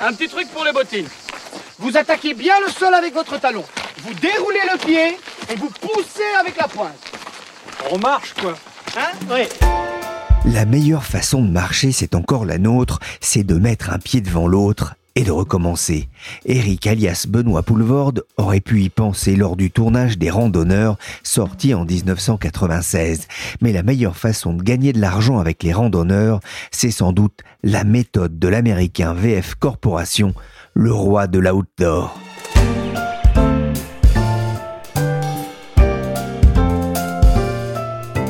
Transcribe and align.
Un 0.00 0.12
petit 0.12 0.28
truc 0.28 0.48
pour 0.48 0.64
les 0.64 0.72
bottines. 0.72 1.08
Vous 1.78 1.96
attaquez 1.96 2.34
bien 2.34 2.54
le 2.64 2.70
sol 2.70 2.94
avec 2.94 3.14
votre 3.14 3.38
talon. 3.38 3.64
Vous 4.02 4.14
déroulez 4.14 4.60
le 4.72 4.78
pied 4.78 5.18
et 5.50 5.56
vous 5.56 5.70
poussez 5.70 6.22
avec 6.38 6.56
la 6.56 6.68
pointe. 6.68 6.98
On 7.90 7.98
marche, 7.98 8.34
quoi. 8.34 8.54
Hein 8.96 9.10
Oui. 9.30 9.48
La 10.52 10.64
meilleure 10.64 11.04
façon 11.04 11.42
de 11.42 11.50
marcher, 11.50 11.92
c'est 11.92 12.14
encore 12.14 12.44
la 12.44 12.58
nôtre, 12.58 13.00
c'est 13.20 13.44
de 13.44 13.54
mettre 13.54 13.90
un 13.90 13.98
pied 13.98 14.20
devant 14.20 14.46
l'autre 14.46 14.94
et 15.18 15.24
de 15.24 15.32
recommencer. 15.32 16.08
Eric 16.46 16.86
alias 16.86 17.26
Benoît 17.28 17.64
Poulvorde 17.64 18.22
aurait 18.36 18.60
pu 18.60 18.82
y 18.82 18.88
penser 18.88 19.34
lors 19.34 19.56
du 19.56 19.72
tournage 19.72 20.16
des 20.16 20.30
Randonneurs 20.30 20.96
sorti 21.24 21.74
en 21.74 21.84
1996. 21.84 23.26
Mais 23.60 23.72
la 23.72 23.82
meilleure 23.82 24.16
façon 24.16 24.54
de 24.54 24.62
gagner 24.62 24.92
de 24.92 25.00
l'argent 25.00 25.40
avec 25.40 25.64
les 25.64 25.72
randonneurs, 25.72 26.38
c'est 26.70 26.92
sans 26.92 27.12
doute 27.12 27.40
la 27.64 27.82
méthode 27.82 28.38
de 28.38 28.46
l'américain 28.46 29.12
VF 29.12 29.56
Corporation, 29.56 30.34
le 30.74 30.92
roi 30.92 31.26
de 31.26 31.40
l'outdoor. 31.40 32.27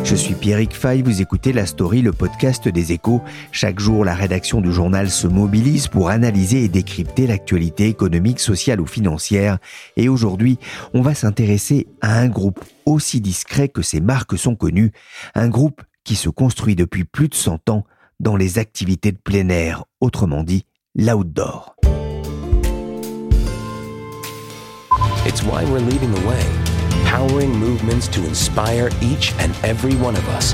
Je 0.09 0.15
suis 0.17 0.33
Pierrick 0.33 0.75
Fay, 0.75 1.03
vous 1.03 1.21
écoutez 1.21 1.53
La 1.53 1.67
Story, 1.67 2.01
le 2.01 2.13
podcast 2.13 2.67
des 2.67 2.93
échos. 2.93 3.21
Chaque 3.53 3.79
jour, 3.79 4.07
la 4.07 4.15
rédaction 4.15 4.63
du 4.63 4.73
journal 4.73 5.11
se 5.11 5.27
mobilise 5.27 5.87
pour 5.87 6.09
analyser 6.09 6.65
et 6.65 6.69
décrypter 6.69 7.27
l'actualité 7.27 7.89
économique, 7.89 8.41
sociale 8.41 8.81
ou 8.81 8.87
financière. 8.87 9.59
Et 9.99 10.09
aujourd'hui, 10.09 10.59
on 10.95 11.03
va 11.03 11.15
s'intéresser 11.15 11.89
à 12.01 12.19
un 12.19 12.29
groupe 12.29 12.65
aussi 12.87 13.21
discret 13.21 13.69
que 13.69 13.83
ses 13.83 14.01
marques 14.01 14.39
sont 14.39 14.57
connues. 14.57 14.93
Un 15.35 15.51
groupe 15.51 15.83
qui 16.05 16.17
se 16.17 16.31
construit 16.31 16.75
depuis 16.75 17.05
plus 17.05 17.29
de 17.29 17.35
100 17.35 17.69
ans 17.69 17.85
dans 18.19 18.37
les 18.37 18.59
activités 18.59 19.13
de 19.13 19.19
plein 19.19 19.51
air, 19.51 19.85
autrement 20.01 20.43
dit, 20.43 20.65
l'outdoor. 20.95 21.77
It's. 25.27 25.43
Powering 27.09 27.51
movements 27.51 28.07
to 28.07 28.23
inspire 28.27 28.91
each 29.01 29.33
and 29.39 29.51
every 29.65 29.95
one 29.95 30.15
of 30.15 30.29
us 30.29 30.53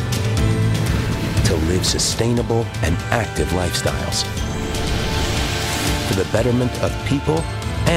to 1.44 1.54
live 1.66 1.84
sustainable 1.84 2.64
and 2.84 2.94
active 3.10 3.48
lifestyles 3.48 4.22
for 6.06 6.14
the 6.14 6.24
betterment 6.30 6.70
of 6.80 6.92
people 7.06 7.40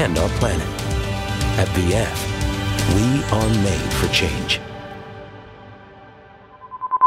and 0.02 0.18
our 0.18 0.28
planet. 0.40 0.66
At 1.56 1.68
VF, 1.68 2.18
we 2.96 3.22
are 3.30 3.48
made 3.62 3.92
for 3.92 4.08
change. 4.12 4.60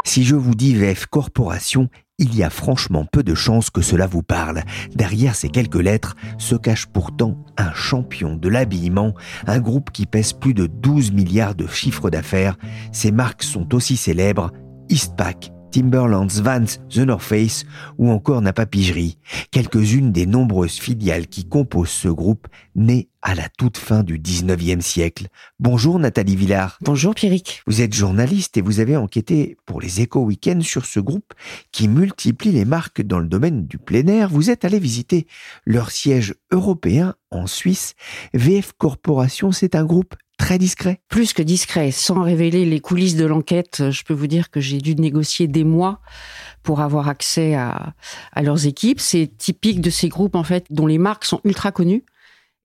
Si 0.06 0.24
je 0.24 0.34
vous 0.34 0.54
dis 0.54 0.74
VF 0.74 1.04
Corporation, 1.06 1.90
il 2.22 2.36
y 2.36 2.44
a 2.44 2.50
franchement 2.50 3.04
peu 3.04 3.24
de 3.24 3.34
chances 3.34 3.68
que 3.68 3.82
cela 3.82 4.06
vous 4.06 4.22
parle. 4.22 4.62
Derrière 4.94 5.34
ces 5.34 5.48
quelques 5.48 5.74
lettres 5.74 6.14
se 6.38 6.54
cache 6.54 6.86
pourtant 6.86 7.44
un 7.58 7.72
champion 7.74 8.36
de 8.36 8.48
l'habillement, 8.48 9.14
un 9.46 9.58
groupe 9.58 9.90
qui 9.90 10.06
pèse 10.06 10.32
plus 10.32 10.54
de 10.54 10.66
12 10.66 11.10
milliards 11.10 11.56
de 11.56 11.66
chiffres 11.66 12.10
d'affaires. 12.10 12.56
Ces 12.92 13.10
marques 13.10 13.42
sont 13.42 13.74
aussi 13.74 13.96
célèbres, 13.96 14.52
Eastpak, 14.88 15.50
Timberlands, 15.72 16.40
Vans, 16.42 16.78
The 16.90 16.98
North 16.98 17.22
Face 17.22 17.64
ou 17.98 18.10
encore 18.10 18.40
Napa 18.40 18.66
Pigerie, 18.66 19.18
quelques-unes 19.50 20.12
des 20.12 20.26
nombreuses 20.26 20.78
filiales 20.78 21.26
qui 21.26 21.44
composent 21.44 21.88
ce 21.88 22.08
groupe 22.08 22.46
né 22.76 23.08
à 23.22 23.34
la 23.34 23.48
toute 23.56 23.78
fin 23.78 24.02
du 24.02 24.18
19e 24.18 24.80
siècle. 24.80 25.28
Bonjour 25.60 25.98
Nathalie 25.98 26.36
Villard. 26.36 26.78
Bonjour 26.82 27.14
Pierrick. 27.14 27.62
Vous 27.66 27.80
êtes 27.80 27.94
journaliste 27.94 28.56
et 28.56 28.62
vous 28.62 28.80
avez 28.80 28.96
enquêté 28.96 29.56
pour 29.64 29.80
les 29.80 30.00
Échos 30.00 30.24
Week-end 30.24 30.60
sur 30.60 30.84
ce 30.84 30.98
groupe 30.98 31.32
qui 31.70 31.86
multiplie 31.86 32.50
les 32.50 32.64
marques 32.64 33.00
dans 33.00 33.20
le 33.20 33.28
domaine 33.28 33.66
du 33.66 33.78
plein 33.78 34.06
air. 34.08 34.28
Vous 34.28 34.50
êtes 34.50 34.64
allé 34.64 34.80
visiter 34.80 35.28
leur 35.64 35.92
siège 35.92 36.34
européen 36.50 37.14
en 37.30 37.46
Suisse. 37.46 37.94
VF 38.34 38.72
Corporation, 38.76 39.52
c'est 39.52 39.76
un 39.76 39.84
groupe 39.84 40.16
très 40.36 40.58
discret. 40.58 41.00
Plus 41.08 41.32
que 41.32 41.42
discret, 41.42 41.92
sans 41.92 42.22
révéler 42.22 42.66
les 42.66 42.80
coulisses 42.80 43.14
de 43.14 43.24
l'enquête, 43.24 43.90
je 43.90 44.02
peux 44.02 44.14
vous 44.14 44.26
dire 44.26 44.50
que 44.50 44.60
j'ai 44.60 44.78
dû 44.78 44.96
négocier 44.96 45.46
des 45.46 45.62
mois 45.62 46.00
pour 46.64 46.80
avoir 46.80 47.08
accès 47.08 47.54
à, 47.54 47.94
à 48.32 48.42
leurs 48.42 48.66
équipes. 48.66 48.98
C'est 48.98 49.30
typique 49.38 49.80
de 49.80 49.90
ces 49.90 50.08
groupes 50.08 50.34
en 50.34 50.42
fait 50.42 50.66
dont 50.70 50.88
les 50.88 50.98
marques 50.98 51.24
sont 51.24 51.40
ultra 51.44 51.70
connues 51.70 52.04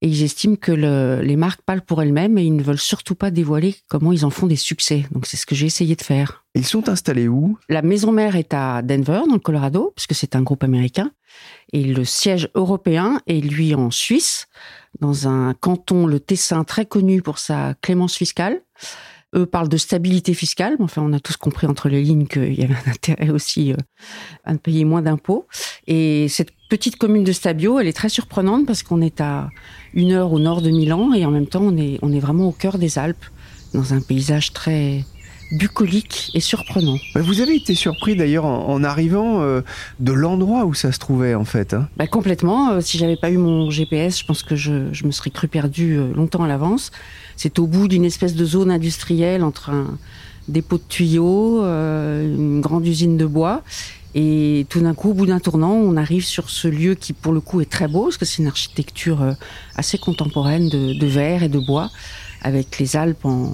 et 0.01 0.07
ils 0.07 0.23
estiment 0.23 0.55
que 0.55 0.71
le, 0.71 1.21
les 1.23 1.35
marques 1.35 1.61
parlent 1.61 1.81
pour 1.81 2.01
elles-mêmes 2.01 2.37
et 2.37 2.43
ils 2.43 2.55
ne 2.55 2.61
veulent 2.61 2.77
surtout 2.77 3.15
pas 3.15 3.31
dévoiler 3.31 3.75
comment 3.87 4.11
ils 4.11 4.25
en 4.25 4.29
font 4.29 4.45
des 4.45 4.55
succès. 4.55 5.05
Donc 5.11 5.25
c'est 5.25 5.37
ce 5.37 5.45
que 5.45 5.55
j'ai 5.55 5.65
essayé 5.65 5.95
de 5.95 6.01
faire. 6.01 6.43
Ils 6.53 6.65
sont 6.65 6.87
installés 6.89 7.27
où? 7.27 7.57
La 7.67 7.81
maison 7.81 8.11
mère 8.11 8.35
est 8.35 8.53
à 8.53 8.81
Denver, 8.81 9.21
dans 9.27 9.33
le 9.33 9.39
Colorado, 9.39 9.93
puisque 9.95 10.13
c'est 10.13 10.35
un 10.35 10.41
groupe 10.41 10.63
américain. 10.63 11.11
Et 11.73 11.83
le 11.83 12.05
siège 12.05 12.49
européen 12.55 13.21
est 13.27 13.41
lui 13.41 13.73
en 13.75 13.91
Suisse, 13.91 14.47
dans 14.99 15.27
un 15.27 15.53
canton, 15.53 16.05
le 16.05 16.19
Tessin, 16.19 16.63
très 16.63 16.85
connu 16.85 17.21
pour 17.21 17.39
sa 17.39 17.73
clémence 17.81 18.15
fiscale. 18.15 18.61
Eux 19.35 19.45
parlent 19.45 19.67
de 19.67 19.77
stabilité 19.77 20.33
fiscale, 20.33 20.77
mais 20.79 20.85
enfin, 20.85 21.01
on 21.03 21.11
a 21.11 21.19
tous 21.19 21.35
compris 21.35 21.67
entre 21.67 21.89
les 21.89 22.01
lignes 22.01 22.27
qu'il 22.27 22.53
y 22.53 22.63
avait 22.63 22.75
un 22.75 22.91
intérêt 22.91 23.29
aussi 23.29 23.73
euh, 23.73 23.77
à 24.45 24.53
ne 24.53 24.57
payer 24.57 24.85
moins 24.85 25.01
d'impôts. 25.01 25.47
Et 25.87 26.27
cette 26.27 26.51
petite 26.69 26.97
commune 26.97 27.23
de 27.23 27.31
Stabio, 27.31 27.79
elle 27.79 27.87
est 27.87 27.93
très 27.93 28.09
surprenante 28.09 28.65
parce 28.65 28.83
qu'on 28.83 29.01
est 29.01 29.21
à 29.21 29.49
une 29.93 30.11
heure 30.11 30.33
au 30.33 30.39
nord 30.39 30.61
de 30.61 30.69
Milan 30.69 31.13
et 31.13 31.25
en 31.25 31.31
même 31.31 31.47
temps, 31.47 31.63
on 31.63 31.77
est, 31.77 31.97
on 32.01 32.11
est 32.11 32.19
vraiment 32.19 32.47
au 32.47 32.51
cœur 32.51 32.77
des 32.77 32.99
Alpes, 32.99 33.25
dans 33.73 33.93
un 33.93 34.01
paysage 34.01 34.53
très 34.53 35.05
bucolique 35.53 36.31
et 36.33 36.41
surprenant. 36.41 36.97
Vous 37.15 37.39
avez 37.39 37.55
été 37.55 37.73
surpris 37.73 38.17
d'ailleurs 38.17 38.45
en, 38.45 38.67
en 38.67 38.83
arrivant 38.83 39.41
euh, 39.41 39.61
de 40.01 40.11
l'endroit 40.11 40.65
où 40.65 40.73
ça 40.73 40.91
se 40.91 40.99
trouvait 40.99 41.35
en 41.35 41.45
fait. 41.45 41.73
Hein? 41.73 41.87
Bah, 41.95 42.05
complètement. 42.05 42.71
Euh, 42.71 42.81
si 42.81 42.97
j'avais 42.97 43.15
pas 43.15 43.31
eu 43.31 43.37
mon 43.37 43.69
GPS, 43.69 44.19
je 44.19 44.25
pense 44.25 44.43
que 44.43 44.57
je, 44.57 44.91
je 44.91 45.05
me 45.05 45.11
serais 45.11 45.29
cru 45.29 45.47
perdu 45.47 45.97
euh, 45.97 46.13
longtemps 46.13 46.43
à 46.43 46.47
l'avance. 46.49 46.91
C'est 47.37 47.59
au 47.59 47.67
bout 47.67 47.87
d'une 47.87 48.03
espèce 48.03 48.35
de 48.35 48.43
zone 48.43 48.71
industrielle 48.71 49.41
entre 49.41 49.69
un 49.69 49.97
dépôt 50.47 50.77
de 50.77 50.83
tuyaux, 50.87 51.63
euh, 51.63 52.23
une 52.23 52.61
grande 52.61 52.85
usine 52.85 53.17
de 53.17 53.25
bois. 53.25 53.63
Et 54.19 54.65
tout 54.69 54.81
d'un 54.81 54.95
coup, 54.95 55.11
au 55.11 55.13
bout 55.13 55.27
d'un 55.27 55.39
tournant, 55.39 55.73
on 55.73 55.95
arrive 55.95 56.25
sur 56.25 56.49
ce 56.49 56.67
lieu 56.67 56.95
qui, 56.95 57.13
pour 57.13 57.33
le 57.33 57.39
coup, 57.39 57.61
est 57.61 57.69
très 57.69 57.87
beau, 57.87 58.05
parce 58.05 58.17
que 58.17 58.25
c'est 58.25 58.41
une 58.41 58.47
architecture 58.47 59.21
euh, 59.21 59.33
assez 59.75 59.99
contemporaine 59.99 60.69
de, 60.69 60.93
de 60.99 61.05
verre 61.05 61.43
et 61.43 61.49
de 61.49 61.59
bois, 61.59 61.91
avec 62.41 62.79
les 62.79 62.95
Alpes 62.95 63.25
en, 63.25 63.53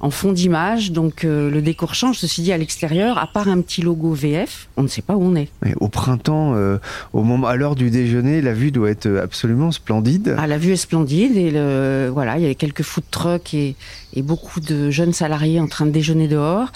en 0.00 0.10
fond 0.10 0.32
d'image. 0.32 0.90
Donc 0.90 1.24
euh, 1.24 1.48
le 1.48 1.62
décor 1.62 1.94
change. 1.94 2.18
Ceci 2.18 2.42
dit, 2.42 2.52
à 2.52 2.58
l'extérieur, 2.58 3.16
à 3.16 3.28
part 3.28 3.46
un 3.46 3.60
petit 3.60 3.80
logo 3.80 4.12
VF, 4.12 4.66
on 4.76 4.82
ne 4.82 4.88
sait 4.88 5.02
pas 5.02 5.14
où 5.14 5.22
on 5.22 5.36
est. 5.36 5.48
Mais 5.64 5.74
au 5.78 5.86
printemps, 5.86 6.54
euh, 6.56 6.78
au 7.12 7.22
moment, 7.22 7.46
à 7.46 7.54
l'heure 7.54 7.76
du 7.76 7.88
déjeuner, 7.90 8.42
la 8.42 8.54
vue 8.54 8.72
doit 8.72 8.90
être 8.90 9.06
absolument 9.22 9.70
splendide. 9.70 10.34
Ah, 10.36 10.48
la 10.48 10.58
vue 10.58 10.72
est 10.72 10.76
splendide 10.76 11.36
et 11.36 11.52
le, 11.52 12.10
voilà, 12.12 12.38
il 12.38 12.42
y 12.42 12.44
avait 12.44 12.56
quelques 12.56 12.82
food 12.82 13.04
trucks 13.12 13.54
et, 13.54 13.76
et 14.14 14.22
beaucoup 14.22 14.58
de 14.58 14.90
jeunes 14.90 15.12
salariés 15.12 15.60
en 15.60 15.68
train 15.68 15.86
de 15.86 15.92
déjeuner 15.92 16.26
dehors 16.26 16.72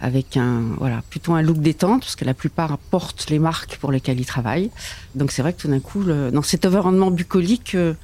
avec 0.00 0.36
un 0.36 0.62
voilà 0.78 1.02
plutôt 1.10 1.34
un 1.34 1.42
look 1.42 1.58
détente 1.58 2.02
parce 2.02 2.16
que 2.16 2.24
la 2.24 2.34
plupart 2.34 2.78
portent 2.78 3.30
les 3.30 3.38
marques 3.38 3.78
pour 3.78 3.92
lesquelles 3.92 4.20
ils 4.20 4.26
travaillent. 4.26 4.70
Donc 5.14 5.32
c'est 5.32 5.42
vrai 5.42 5.52
que 5.52 5.60
tout 5.62 5.68
d'un 5.68 5.80
coup, 5.80 6.04
dans 6.04 6.42
cet 6.42 6.66
environnement 6.66 7.10
bucolique, 7.10 7.74
euh, 7.74 7.94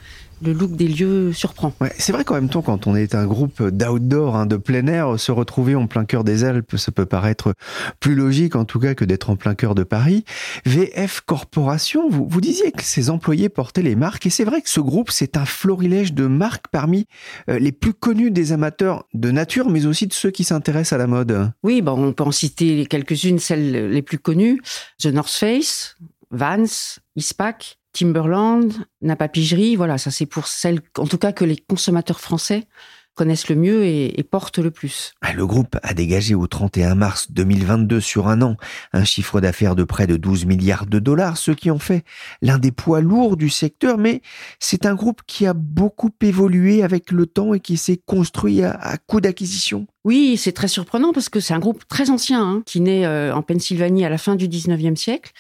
le 0.45 0.53
look 0.53 0.73
des 0.73 0.89
lieux 0.89 1.33
surprend. 1.33 1.73
Ouais, 1.81 1.93
c'est 1.99 2.13
vrai 2.13 2.25
qu'en 2.25 2.35
même 2.35 2.49
temps, 2.49 2.63
quand 2.63 2.87
on 2.87 2.97
est 2.97 3.15
un 3.15 3.27
groupe 3.27 3.63
d'outdoor, 3.63 4.37
hein, 4.37 4.47
de 4.47 4.57
plein 4.57 4.87
air, 4.87 5.19
se 5.19 5.33
retrouver 5.33 5.75
en 5.75 5.87
plein 5.87 6.05
cœur 6.05 6.25
des 6.25 6.45
Alpes, 6.45 6.77
ça 6.77 6.93
peut 6.93 7.07
paraître 7.07 7.55
plus 8.01 8.15
logique 8.15 8.57
en 8.57 8.65
tout 8.65 8.79
cas 8.79 8.95
que 8.95 9.05
d'être 9.05 9.31
en 9.31 9.37
plein 9.37 9.55
cœur 9.55 9.75
de 9.75 9.85
Paris. 9.85 10.25
VF 10.67 11.21
Corporation, 11.21 12.09
vous, 12.09 12.27
vous 12.29 12.41
disiez 12.41 12.73
que 12.73 12.83
ses 12.83 13.11
employés 13.11 13.49
portaient 13.49 13.83
les 13.83 13.97
marques, 13.97 14.27
et 14.27 14.31
c'est 14.31 14.45
vrai 14.45 14.63
que 14.63 14.71
ce 14.71 14.81
groupe, 14.81 15.11
c'est 15.11 15.37
un 15.37 15.45
florilège 15.45 16.13
de 16.13 16.27
marques 16.27 16.67
parmi 16.71 17.07
euh, 17.49 17.59
les 17.59 17.73
plus 17.73 17.95
connus 17.95 18.31
des 18.31 18.53
amateurs 18.53 19.05
de 19.15 19.31
nature, 19.31 19.71
mais 19.71 19.87
aussi 19.87 20.07
de 20.07 20.13
ceux 20.13 20.31
qui 20.31 20.45
s'intéressent 20.45 20.95
à 20.95 20.99
la 20.99 21.07
mode. 21.07 21.53
Oui, 21.63 21.83
bon, 21.83 21.93
on 21.93 22.13
peut 22.13 22.25
en 22.25 22.33
citer 22.33 22.87
quelques-unes, 22.87 23.39
celles 23.39 23.91
les 23.91 24.03
plus 24.03 24.19
connues. 24.19 24.61
The 24.99 25.07
North 25.07 25.33
Face, 25.33 25.97
Vans, 26.31 26.99
Eastpak, 27.17 27.79
Timberland, 27.93 28.73
Napa 29.01 29.29
Pigerie, 29.29 29.77
voilà, 29.77 29.99
ça 29.99 30.11
c'est 30.11 30.27
pour 30.27 30.47
celles, 30.47 30.81
en 30.99 31.07
tout 31.07 31.19
cas 31.19 31.33
que 31.33 31.45
les 31.45 31.57
consommateurs 31.57 32.21
français 32.21 32.67
connaissent 33.15 33.49
le 33.49 33.57
mieux 33.57 33.85
et, 33.85 34.19
et, 34.19 34.23
portent 34.23 34.59
le 34.59 34.71
plus. 34.71 35.13
Ah, 35.21 35.33
le 35.33 35.47
groupe 35.47 35.77
a 35.83 35.93
dégagé 35.93 36.35
au 36.35 36.47
31 36.47 36.95
mars 36.95 37.31
2022 37.31 38.01
sur 38.01 38.29
un 38.29 38.41
an 38.41 38.57
un 38.93 39.05
chiffre 39.05 39.41
d'affaires 39.41 39.75
de 39.75 39.85
près 39.85 40.07
de 40.07 40.17
12 40.17 40.47
milliards 40.47 40.87
de 40.87 40.99
dollars, 40.99 41.37
ce 41.37 41.51
qui 41.51 41.71
en 41.71 41.79
fait 41.79 42.05
l'un 42.41 42.59
des 42.59 42.73
poids 42.73 43.01
lourds 43.01 43.37
du 43.37 43.51
secteur, 43.51 43.99
mais 43.99 44.23
c'est 44.59 44.87
un 44.87 44.95
groupe 44.95 45.21
qui 45.27 45.47
a 45.47 45.53
beaucoup 45.53 46.11
évolué 46.23 46.83
avec 46.83 47.11
le 47.11 47.27
temps 47.27 47.53
et 47.53 47.61
qui 47.61 47.77
s'est 47.77 48.01
construit 48.05 48.63
à, 48.63 48.73
à 48.73 48.97
coup 48.97 49.21
d'acquisition. 49.21 49.87
Oui, 50.05 50.37
c'est 50.37 50.53
très 50.53 50.69
surprenant 50.69 51.13
parce 51.13 51.29
que 51.29 51.39
c'est 51.39 51.55
un 51.55 51.61
groupe 51.61 51.87
très 51.87 52.11
ancien 52.11 52.43
hein, 52.43 52.63
qui 52.67 52.81
naît 52.81 53.07
euh, 53.07 53.33
en 53.35 53.43
Pennsylvanie 53.43 54.05
à 54.05 54.09
la 54.09 54.19
fin 54.19 54.35
du 54.35 54.49
19e 54.49 54.97
siècle. 54.97 55.33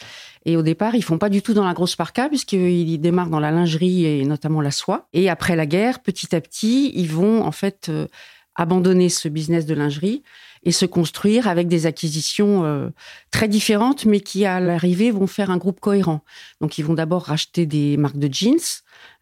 Et 0.44 0.56
au 0.56 0.62
départ, 0.62 0.94
ils 0.94 1.04
font 1.04 1.18
pas 1.18 1.28
du 1.28 1.42
tout 1.42 1.54
dans 1.54 1.64
la 1.64 1.74
grosse 1.74 1.96
parka 1.96 2.28
puisqu'ils 2.28 2.98
démarrent 2.98 3.30
dans 3.30 3.40
la 3.40 3.50
lingerie 3.50 4.04
et 4.04 4.24
notamment 4.24 4.60
la 4.60 4.70
soie. 4.70 5.08
Et 5.12 5.28
après 5.28 5.56
la 5.56 5.66
guerre, 5.66 6.00
petit 6.00 6.34
à 6.34 6.40
petit, 6.40 6.92
ils 6.94 7.10
vont 7.10 7.42
en 7.42 7.52
fait 7.52 7.88
euh, 7.88 8.06
abandonner 8.54 9.08
ce 9.08 9.28
business 9.28 9.66
de 9.66 9.74
lingerie 9.74 10.22
et 10.64 10.72
se 10.72 10.86
construire 10.86 11.48
avec 11.48 11.68
des 11.68 11.86
acquisitions 11.86 12.64
euh, 12.64 12.88
très 13.30 13.48
différentes, 13.48 14.04
mais 14.04 14.20
qui 14.20 14.44
à 14.44 14.60
l'arrivée 14.60 15.10
vont 15.10 15.26
faire 15.26 15.50
un 15.50 15.56
groupe 15.56 15.80
cohérent. 15.80 16.22
Donc 16.60 16.78
ils 16.78 16.84
vont 16.84 16.94
d'abord 16.94 17.22
racheter 17.22 17.66
des 17.66 17.96
marques 17.96 18.18
de 18.18 18.32
jeans, 18.32 18.58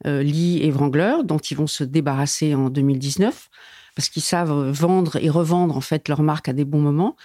Lee 0.04 0.60
et 0.62 0.70
Wrangler, 0.70 1.16
dont 1.24 1.38
ils 1.38 1.56
vont 1.56 1.66
se 1.66 1.84
débarrasser 1.84 2.54
en 2.54 2.70
2019 2.70 3.48
parce 3.94 4.08
qu'ils 4.08 4.22
savent 4.22 4.70
vendre 4.70 5.16
et 5.16 5.28
revendre 5.28 5.76
en 5.76 5.80
fait 5.80 6.08
leur 6.08 6.22
marque 6.22 6.48
à 6.48 6.52
des 6.52 6.64
bons 6.64 6.80
moments. 6.80 7.16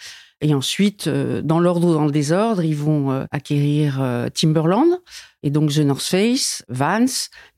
Et 0.42 0.54
ensuite, 0.54 1.08
euh, 1.08 1.42
dans 1.42 1.60
l'ordre 1.60 1.90
ou 1.90 1.94
dans 1.94 2.06
le 2.06 2.12
désordre, 2.12 2.64
ils 2.64 2.76
vont 2.76 3.12
euh, 3.12 3.26
acquérir 3.32 4.02
euh, 4.02 4.28
Timberland 4.30 5.02
et 5.44 5.50
donc 5.50 5.72
The 5.72 5.80
North 5.80 6.04
Face, 6.04 6.64
Vans, 6.68 7.06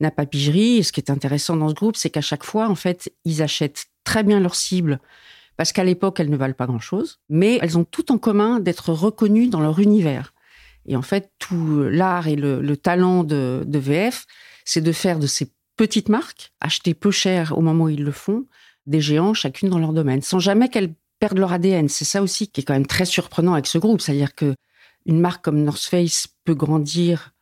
Napa 0.00 0.26
Pigerie. 0.26 0.78
Et 0.78 0.82
ce 0.82 0.92
qui 0.92 1.00
est 1.00 1.10
intéressant 1.10 1.56
dans 1.56 1.68
ce 1.68 1.74
groupe, 1.74 1.96
c'est 1.96 2.10
qu'à 2.10 2.20
chaque 2.20 2.44
fois, 2.44 2.68
en 2.68 2.76
fait, 2.76 3.12
ils 3.24 3.42
achètent 3.42 3.86
très 4.04 4.22
bien 4.22 4.40
leurs 4.40 4.54
cibles 4.54 5.00
parce 5.56 5.72
qu'à 5.72 5.82
l'époque, 5.82 6.20
elles 6.20 6.30
ne 6.30 6.36
valent 6.36 6.54
pas 6.54 6.66
grand-chose, 6.66 7.18
mais 7.28 7.58
elles 7.62 7.76
ont 7.76 7.84
tout 7.84 8.12
en 8.12 8.18
commun 8.18 8.60
d'être 8.60 8.92
reconnues 8.92 9.48
dans 9.48 9.60
leur 9.60 9.80
univers. 9.80 10.32
Et 10.86 10.94
en 10.94 11.02
fait, 11.02 11.32
tout 11.40 11.82
l'art 11.82 12.28
et 12.28 12.36
le, 12.36 12.76
talent 12.76 13.24
de, 13.24 13.64
de 13.66 13.78
VF, 13.78 14.24
c'est 14.64 14.80
de 14.80 14.92
faire 14.92 15.18
de 15.18 15.26
ces 15.26 15.52
petites 15.76 16.08
marques, 16.08 16.52
acheter 16.60 16.94
peu 16.94 17.10
cher 17.10 17.58
au 17.58 17.60
moment 17.60 17.84
où 17.84 17.88
ils 17.88 18.04
le 18.04 18.12
font, 18.12 18.46
des 18.86 19.00
géants, 19.00 19.34
chacune 19.34 19.68
dans 19.68 19.80
leur 19.80 19.92
domaine, 19.92 20.22
sans 20.22 20.38
jamais 20.38 20.68
qu'elles 20.68 20.94
perdent 21.18 21.38
leur 21.38 21.52
ADN. 21.52 21.88
C'est 21.88 22.04
ça 22.04 22.22
aussi 22.22 22.48
qui 22.48 22.60
est 22.60 22.64
quand 22.64 22.74
même 22.74 22.86
très 22.86 23.04
surprenant 23.04 23.52
avec 23.54 23.66
ce 23.66 23.78
groupe. 23.78 24.00
C'est-à-dire 24.00 24.34
que 24.34 24.54
une 25.06 25.20
marque 25.20 25.44
comme 25.44 25.62
North 25.62 25.82
Face 25.82 26.28
peut 26.44 26.54
grandir 26.54 27.32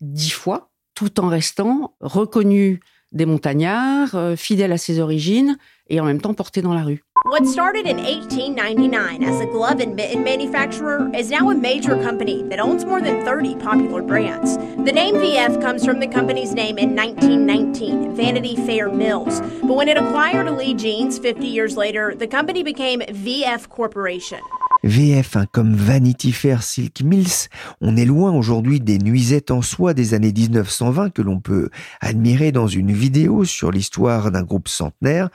dix 0.00 0.30
fois, 0.30 0.70
tout 0.94 1.20
en 1.20 1.28
restant 1.28 1.94
reconnue 2.00 2.80
des 3.12 3.26
montagnards, 3.26 4.14
euh, 4.14 4.36
fidèle 4.36 4.72
à 4.72 4.78
ses 4.78 5.00
origines 5.00 5.56
et 5.88 6.00
en 6.00 6.04
même 6.04 6.20
temps 6.20 6.34
portée 6.34 6.62
dans 6.62 6.74
la 6.74 6.82
rue. 6.82 7.02
What 7.28 7.44
started 7.44 7.86
in 7.86 7.96
1899 7.96 9.24
as 9.24 9.40
a 9.40 9.46
glove 9.46 9.80
and 9.80 9.96
mitten 9.96 10.22
manufacturer 10.22 11.10
is 11.12 11.28
now 11.28 11.50
a 11.50 11.56
major 11.56 12.00
company 12.00 12.44
that 12.44 12.60
owns 12.60 12.84
more 12.84 13.00
than 13.00 13.24
30 13.24 13.56
popular 13.56 14.00
brands. 14.00 14.56
The 14.56 14.92
name 14.92 15.16
VF 15.16 15.60
comes 15.60 15.84
from 15.84 15.98
the 15.98 16.06
company's 16.06 16.52
name 16.52 16.78
in 16.78 16.94
1919, 16.94 18.14
Vanity 18.14 18.54
Fair 18.64 18.88
Mills. 18.90 19.40
But 19.62 19.74
when 19.74 19.88
it 19.88 19.96
acquired 19.96 20.48
Lee 20.52 20.74
Jeans 20.74 21.18
50 21.18 21.48
years 21.48 21.76
later, 21.76 22.14
the 22.14 22.28
company 22.28 22.62
became 22.62 23.00
VF 23.00 23.68
Corporation. 23.70 24.40
VF, 24.86 25.36
hein, 25.36 25.46
comme 25.50 25.74
Vanity 25.74 26.30
Fair 26.30 26.62
Silk 26.62 27.02
Mills, 27.02 27.48
on 27.80 27.96
est 27.96 28.04
loin 28.04 28.32
aujourd'hui 28.32 28.78
des 28.78 28.98
nuisettes 28.98 29.50
en 29.50 29.60
soie 29.60 29.94
des 29.94 30.14
années 30.14 30.32
1920 30.32 31.10
que 31.10 31.22
l'on 31.22 31.40
peut 31.40 31.70
admirer 32.00 32.52
dans 32.52 32.68
une 32.68 32.92
vidéo 32.92 33.44
sur 33.44 33.72
l'histoire 33.72 34.30
d'un 34.30 34.44
groupe 34.44 34.68
centenaire. 34.68 35.28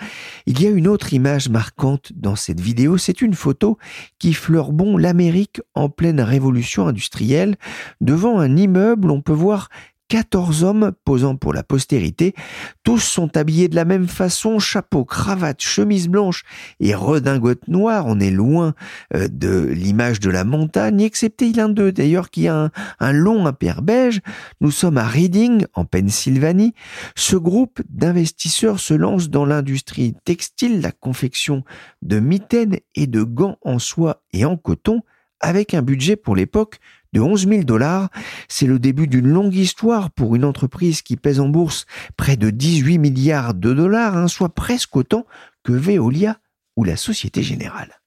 Il 0.46 0.62
y 0.62 0.68
a 0.68 0.70
une 0.70 0.88
autre 0.88 1.14
image 1.14 1.50
marquante 1.50 2.14
dans 2.16 2.38
cette 2.38 2.62
vidéo, 2.62 2.98
c'est 2.98 3.22
une 3.22 3.34
photo 3.34 3.78
qui 4.20 4.34
fleure 4.34 4.72
bon 4.72 4.96
l'Amérique 4.98 5.62
en 5.76 5.90
pleine 5.90 6.22
révolution 6.22 6.88
industrielle. 6.88 7.58
Devant 8.00 8.40
un 8.40 8.56
immeuble, 8.56 9.12
on 9.12 9.22
peut 9.22 9.34
voir 9.34 9.70
14 10.12 10.66
hommes 10.66 10.92
posant 11.06 11.38
pour 11.38 11.54
la 11.54 11.64
postérité. 11.64 12.36
Tous 12.84 13.00
sont 13.00 13.38
habillés 13.38 13.70
de 13.70 13.78
la 13.78 13.86
même 13.86 14.10
façon, 14.10 14.60
chapeau, 14.60 15.06
cravate, 15.06 15.62
chemise 15.62 16.10
blanche 16.10 16.44
et 16.82 16.94
redingote 16.94 17.70
noire. 17.70 18.04
On 18.08 18.20
est 18.20 18.30
loin 18.30 18.74
euh, 19.16 19.30
de 19.32 19.68
l'image 19.68 20.20
de 20.20 20.30
la 20.30 20.44
montagne, 20.44 21.00
excepté 21.00 21.54
l'un 21.54 21.70
d'eux 21.70 21.94
d'ailleurs 21.94 22.30
qui 22.30 22.50
a 22.50 22.72
un, 23.00 23.12
long 23.14 23.46
impair 23.46 23.82
beige. 23.82 24.20
Nous 24.60 24.72
sommes 24.72 24.98
à 24.98 25.08
Reading, 25.08 25.66
en 25.76 25.86
Pennsylvanie. 25.86 26.74
Ce 27.16 27.38
groupe 27.38 27.82
d'investisseurs 27.88 28.82
se 28.82 28.94
lance 28.94 29.30
dans 29.30 29.46
l'industrie 29.46 30.14
textile, 30.26 30.82
la 30.82 30.92
confection 30.92 31.64
de 32.02 32.20
mitaines 32.20 32.80
et 32.96 33.08
de 33.08 33.24
gants 33.24 33.60
en 33.62 33.80
soie 33.80 34.24
et 34.34 34.44
en 34.44 34.58
coton 34.58 35.04
avec 35.42 35.74
un 35.74 35.82
budget 35.82 36.16
pour 36.16 36.36
l'époque 36.36 36.80
de 37.14 37.22
11 37.22 37.48
000 37.48 37.64
dollars. 37.64 38.10
C'est 38.48 38.68
le 38.68 38.80
début 38.80 39.08
d'une 39.08 39.28
longue 39.28 39.56
histoire 39.56 40.12
pour 40.12 40.36
une 40.36 40.46
entreprise 40.46 41.02
qui 41.02 41.18
pèse 41.18 41.40
en 41.40 41.50
bourse 41.50 41.86
près 42.18 42.38
de 42.38 42.50
18 42.50 42.98
milliards 42.98 43.54
de 43.54 43.74
dollars, 43.74 44.18
hein, 44.18 44.28
soit 44.28 44.54
presque 44.54 44.96
autant 44.96 45.26
que 45.64 45.74
Veolia 45.74 46.38
ou 46.76 46.84
la 46.84 46.96
Société 46.96 47.44
Générale. 47.44 48.00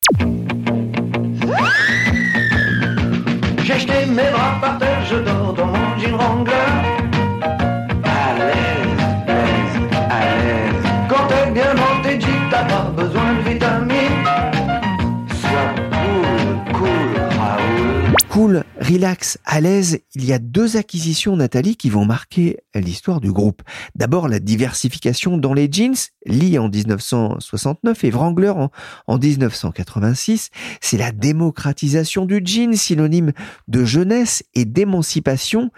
Cool, 18.35 18.65
relax, 18.81 19.39
à 19.45 19.61
l'aise, 19.61 20.01
il 20.17 20.25
y 20.25 20.33
a 20.33 20.41
deux 20.41 20.77
acquisitions, 20.77 21.37
Nathalie, 21.37 21.77
qui 21.77 21.89
vont 21.89 22.05
marquer 22.05 22.59
l'histoire 22.75 23.21
du 23.21 23.31
groupe. 23.31 23.63
D'abord, 23.95 24.27
la 24.27 24.41
diversification 24.41 25.39
dans 25.39 25.55
les 25.55 25.71
jeans, 25.71 25.95
Lee 26.27 26.59
en 26.59 26.69
1969 26.69 28.03
et 28.03 28.11
Wrangler 28.11 28.49
en, 28.49 28.73
en 29.07 29.19
1986. 29.19 30.51
C'est 30.81 30.99
la 30.99 31.13
démocratisation 31.13 32.27
du 32.27 32.43
jean, 32.45 32.75
synonyme 32.75 33.31
de 33.69 33.85
jeunesse 33.85 34.43
et 34.55 34.65
d'émancipation. 34.65 35.71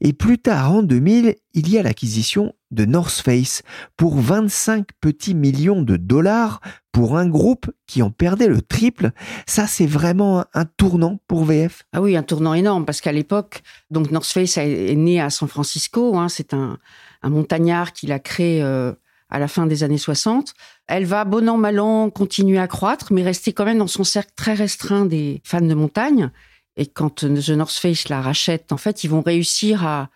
Et 0.00 0.14
plus 0.14 0.38
tard, 0.38 0.72
en 0.72 0.82
2000, 0.82 1.34
il 1.52 1.68
y 1.68 1.76
a 1.76 1.82
l'acquisition 1.82 2.54
de 2.70 2.86
North 2.86 3.20
Face 3.20 3.62
pour 3.98 4.18
25 4.18 4.86
petits 5.02 5.34
millions 5.34 5.82
de 5.82 5.98
dollars 5.98 6.62
pour 6.98 7.16
un 7.16 7.28
groupe 7.28 7.70
qui 7.86 8.02
en 8.02 8.10
perdait 8.10 8.48
le 8.48 8.60
triple. 8.60 9.12
Ça, 9.46 9.68
c'est 9.68 9.86
vraiment 9.86 10.44
un, 10.52 10.64
tournant 10.64 11.20
pour 11.28 11.44
VF. 11.44 11.84
Ah 11.92 12.02
oui, 12.02 12.16
un 12.16 12.24
tournant 12.24 12.54
énorme 12.54 12.84
parce 12.84 13.00
qu'à 13.00 13.12
l'époque, 13.12 13.62
donc 13.92 14.10
North 14.10 14.26
Face 14.26 14.56
est 14.58 14.96
né 14.96 15.20
à 15.20 15.30
San 15.30 15.48
Francisco. 15.48 16.18
Hein, 16.18 16.28
c'est 16.28 16.54
un, 16.54 16.76
montagnard 17.22 17.92
qu'il 17.92 18.10
a 18.10 18.18
créé 18.18 18.64
euh, 18.64 18.92
à 19.30 19.38
la 19.38 19.46
fin 19.46 19.66
des 19.66 19.84
années 19.84 19.96
60. 19.96 20.54
Elle 20.88 21.04
va, 21.04 21.24
bon 21.24 21.48
an, 21.48 21.56
mal 21.56 21.78
an, 21.78 22.10
continuer 22.10 22.58
à 22.58 22.66
croître, 22.66 23.12
mais 23.12 23.22
rester 23.22 23.52
quand 23.52 23.64
même 23.64 23.78
dans 23.78 23.86
son 23.86 24.02
cercle 24.02 24.32
très 24.34 24.54
restreint 24.54 25.06
des 25.06 25.40
fans 25.44 25.60
de 25.60 25.74
montagne. 25.74 26.32
Et 26.76 26.86
quand 26.86 27.14
The 27.26 27.50
North 27.50 27.78
Face 27.78 28.08
la 28.08 28.20
rachète, 28.20 28.72
en 28.72 28.76
fait, 28.76 29.04
ils 29.04 29.10
vont 29.10 29.22
réussir 29.22 29.86
à, 29.86 30.10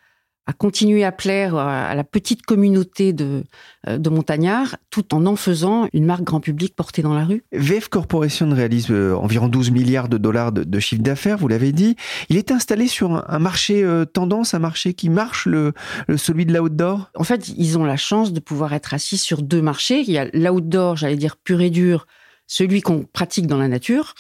à 0.47 0.53
continuer 0.53 1.05
à 1.05 1.13
plaire 1.13 1.57
à 1.57 1.95
la 1.95 2.03
petite 2.03 2.43
communauté 2.43 3.13
de, 3.13 3.45
euh, 3.87 3.97
de 3.97 4.11
montagnards, 4.11 4.77
tout 4.91 5.15
en 5.15 5.25
en 5.27 5.37
faisant 5.37 5.87
une 5.93 6.05
marque 6.05 6.25
grand 6.25 6.41
public 6.41 6.75
portée 6.75 7.01
dans 7.03 7.15
la 7.15 7.25
rue. 7.25 7.45
VF 7.53 7.89
Corporation 7.89 8.51
réalise 8.51 8.91
euh, 8.91 9.15
environ 9.15 9.49
12 9.49 9.71
milliards 9.71 10.09
de 10.09 10.19
dollars 10.19 10.51
de, 10.51 10.81
chiffre 10.81 11.03
d'affaires, 11.03 11.39
vous 11.39 11.47
l'avez 11.47 11.71
dit. 11.71 11.97
Il 12.29 12.37
est 12.37 12.51
installé 12.51 12.89
sur 12.89 13.29
un, 13.31 13.39
marché 13.39 13.85
euh, 13.85 14.05
tendance, 14.05 14.55
un 14.55 14.59
marché 14.59 14.95
qui 14.95 15.11
marche, 15.11 15.47
le, 15.47 15.73
celui 16.17 16.45
de 16.45 16.53
l'outdoor? 16.53 17.11
En 17.15 17.25
fait, 17.25 17.49
ils 17.57 17.79
ont 17.79 17.85
la 17.85 17.97
chance 17.97 18.33
de 18.33 18.41
pouvoir 18.41 18.73
être 18.73 18.95
assis 18.95 19.19
sur 19.19 19.43
deux 19.43 19.63
marchés. 19.63 20.01
Il 20.01 20.11
y 20.11 20.19
a 20.19 20.27
l'outdoor, 20.33 20.97
j'allais 20.97 21.17
dire 21.17 21.37
pur 21.37 21.61
et 21.61 21.71
dur, 21.71 22.07
celui 22.49 22.81
qu'on 22.81 23.05
pratique 23.05 23.47
dans 23.47 23.59
la 23.59 23.69
nature, 23.69 24.15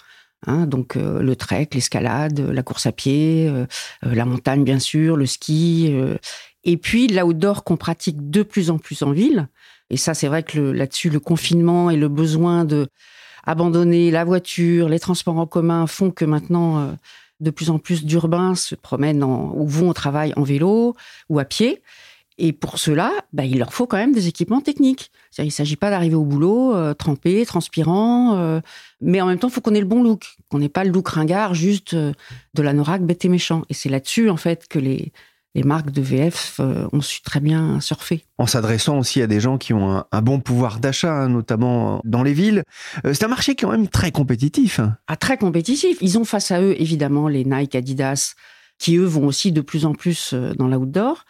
Hein, 0.46 0.66
donc 0.66 0.96
euh, 0.96 1.22
le 1.22 1.36
trek, 1.36 1.68
l'escalade, 1.72 2.40
la 2.40 2.62
course 2.62 2.86
à 2.86 2.92
pied, 2.92 3.48
euh, 3.48 3.66
euh, 4.04 4.14
la 4.14 4.24
montagne 4.24 4.64
bien 4.64 4.80
sûr, 4.80 5.16
le 5.16 5.26
ski, 5.26 5.94
et 6.64 6.76
puis 6.76 7.06
l'outdoor 7.08 7.64
qu'on 7.64 7.76
pratique 7.76 8.30
de 8.30 8.42
plus 8.42 8.70
en 8.70 8.78
plus 8.78 9.02
en 9.02 9.12
ville. 9.12 9.48
Et 9.90 9.96
ça, 9.96 10.14
c'est 10.14 10.26
vrai 10.26 10.42
que 10.42 10.58
là-dessus, 10.58 11.10
le 11.10 11.20
confinement 11.20 11.90
et 11.90 11.96
le 11.96 12.08
besoin 12.08 12.64
de 12.64 12.88
abandonner 13.44 14.10
la 14.10 14.24
voiture, 14.24 14.88
les 14.88 15.00
transports 15.00 15.38
en 15.38 15.46
commun 15.46 15.86
font 15.86 16.10
que 16.10 16.24
maintenant, 16.24 16.96
de 17.40 17.50
plus 17.50 17.70
en 17.70 17.78
plus 17.78 18.04
d'urbains 18.04 18.54
se 18.54 18.74
promènent 18.74 19.24
ou 19.24 19.66
vont 19.66 19.90
au 19.90 19.92
travail 19.92 20.32
en 20.36 20.42
vélo 20.42 20.94
ou 21.28 21.38
à 21.40 21.44
pied. 21.44 21.82
Et 22.44 22.52
pour 22.52 22.80
cela, 22.80 23.12
bah, 23.32 23.44
il 23.44 23.60
leur 23.60 23.72
faut 23.72 23.86
quand 23.86 23.96
même 23.96 24.12
des 24.12 24.26
équipements 24.26 24.60
techniques. 24.60 25.12
Il 25.38 25.44
ne 25.44 25.50
s'agit 25.50 25.76
pas 25.76 25.90
d'arriver 25.90 26.16
au 26.16 26.24
boulot 26.24 26.74
euh, 26.74 26.92
trempé, 26.92 27.46
transpirant, 27.46 28.36
euh, 28.36 28.60
mais 29.00 29.20
en 29.20 29.26
même 29.26 29.38
temps, 29.38 29.46
il 29.46 29.54
faut 29.54 29.60
qu'on 29.60 29.76
ait 29.76 29.80
le 29.80 29.86
bon 29.86 30.02
look, 30.02 30.26
qu'on 30.48 30.58
n'ait 30.58 30.68
pas 30.68 30.82
le 30.82 30.90
look 30.90 31.08
ringard 31.08 31.54
juste 31.54 31.94
euh, 31.94 32.12
de 32.54 32.62
l'anorak 32.62 33.06
bête 33.06 33.24
et 33.24 33.28
méchant. 33.28 33.62
Et 33.68 33.74
c'est 33.74 33.88
là-dessus, 33.88 34.28
en 34.28 34.36
fait, 34.36 34.66
que 34.66 34.80
les, 34.80 35.12
les 35.54 35.62
marques 35.62 35.92
de 35.92 36.02
VF 36.02 36.60
ont 36.92 37.00
su 37.00 37.22
très 37.22 37.38
bien 37.38 37.80
surfer. 37.80 38.24
En 38.38 38.48
s'adressant 38.48 38.98
aussi 38.98 39.22
à 39.22 39.28
des 39.28 39.38
gens 39.38 39.56
qui 39.56 39.72
ont 39.72 39.92
un, 39.92 40.06
un 40.10 40.20
bon 40.20 40.40
pouvoir 40.40 40.80
d'achat, 40.80 41.14
hein, 41.14 41.28
notamment 41.28 42.00
dans 42.04 42.24
les 42.24 42.32
villes. 42.32 42.64
C'est 43.04 43.22
un 43.22 43.28
marché 43.28 43.54
qui 43.54 43.64
est 43.64 43.68
quand 43.68 43.72
même 43.72 43.86
très 43.86 44.10
compétitif. 44.10 44.80
Ah, 45.06 45.14
très 45.14 45.36
compétitif. 45.36 45.96
Ils 46.00 46.18
ont 46.18 46.24
face 46.24 46.50
à 46.50 46.60
eux, 46.60 46.74
évidemment, 46.80 47.28
les 47.28 47.44
Nike, 47.44 47.76
Adidas, 47.76 48.34
qui 48.80 48.96
eux 48.96 49.04
vont 49.04 49.28
aussi 49.28 49.52
de 49.52 49.60
plus 49.60 49.86
en 49.86 49.94
plus 49.94 50.34
dans 50.34 50.66
l'outdoor. 50.66 51.24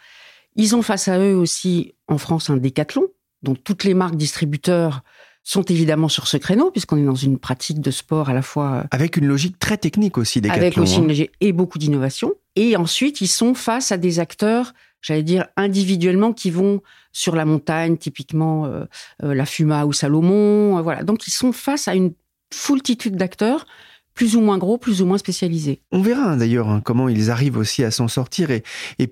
Ils 0.55 0.75
ont 0.75 0.81
face 0.81 1.07
à 1.07 1.19
eux 1.19 1.35
aussi, 1.35 1.93
en 2.07 2.17
France, 2.17 2.49
un 2.49 2.57
décathlon. 2.57 3.03
Donc 3.41 3.63
toutes 3.63 3.83
les 3.83 3.93
marques 3.93 4.15
distributeurs 4.15 5.01
sont 5.43 5.63
évidemment 5.63 6.07
sur 6.07 6.27
ce 6.27 6.37
créneau, 6.37 6.71
puisqu'on 6.71 6.97
est 6.97 7.03
dans 7.05 7.15
une 7.15 7.37
pratique 7.37 7.81
de 7.81 7.91
sport 7.91 8.29
à 8.29 8.33
la 8.33 8.41
fois... 8.41 8.71
euh, 8.75 8.83
Avec 8.91 9.17
une 9.17 9.25
logique 9.27 9.59
très 9.59 9.77
technique 9.77 10.17
aussi 10.17 10.39
des 10.39 10.49
avec 10.49 10.77
aussi 10.77 10.99
une 10.99 11.09
logique 11.09 11.31
et 11.41 11.51
beaucoup 11.51 11.77
d'innovation. 11.77 12.31
Et 12.55 12.77
ensuite, 12.77 13.19
ils 13.19 13.27
sont 13.27 13.53
face 13.53 13.91
à 13.91 13.97
des 13.97 14.19
acteurs, 14.19 14.73
j'allais 15.01 15.23
dire 15.23 15.47
individuellement, 15.57 16.31
qui 16.31 16.49
vont 16.49 16.81
sur 17.11 17.35
la 17.35 17.43
montagne, 17.43 17.97
typiquement 17.97 18.65
euh, 18.65 18.85
euh, 19.23 19.33
la 19.33 19.45
Fuma 19.45 19.85
ou 19.85 19.91
Salomon. 19.91 20.77
euh, 20.77 20.81
voilà. 20.81 21.03
Donc, 21.03 21.27
ils 21.27 21.31
sont 21.31 21.51
face 21.51 21.89
à 21.89 21.95
une 21.95 22.13
foultitude 22.53 23.17
d'acteurs, 23.17 23.65
plus 24.13 24.35
ou 24.35 24.41
moins 24.41 24.57
gros, 24.57 24.77
plus 24.77 25.01
ou 25.01 25.05
moins 25.05 25.17
spécialisés. 25.17 25.81
On 25.91 26.01
verra 26.01 26.31
hein, 26.31 26.37
d'ailleurs 26.37 26.69
hein, 26.69 26.81
comment 26.83 27.09
ils 27.09 27.31
arrivent 27.31 27.57
aussi 27.57 27.83
à 27.83 27.91
s'en 27.91 28.07
sortir 28.07 28.49
et, 28.51 28.63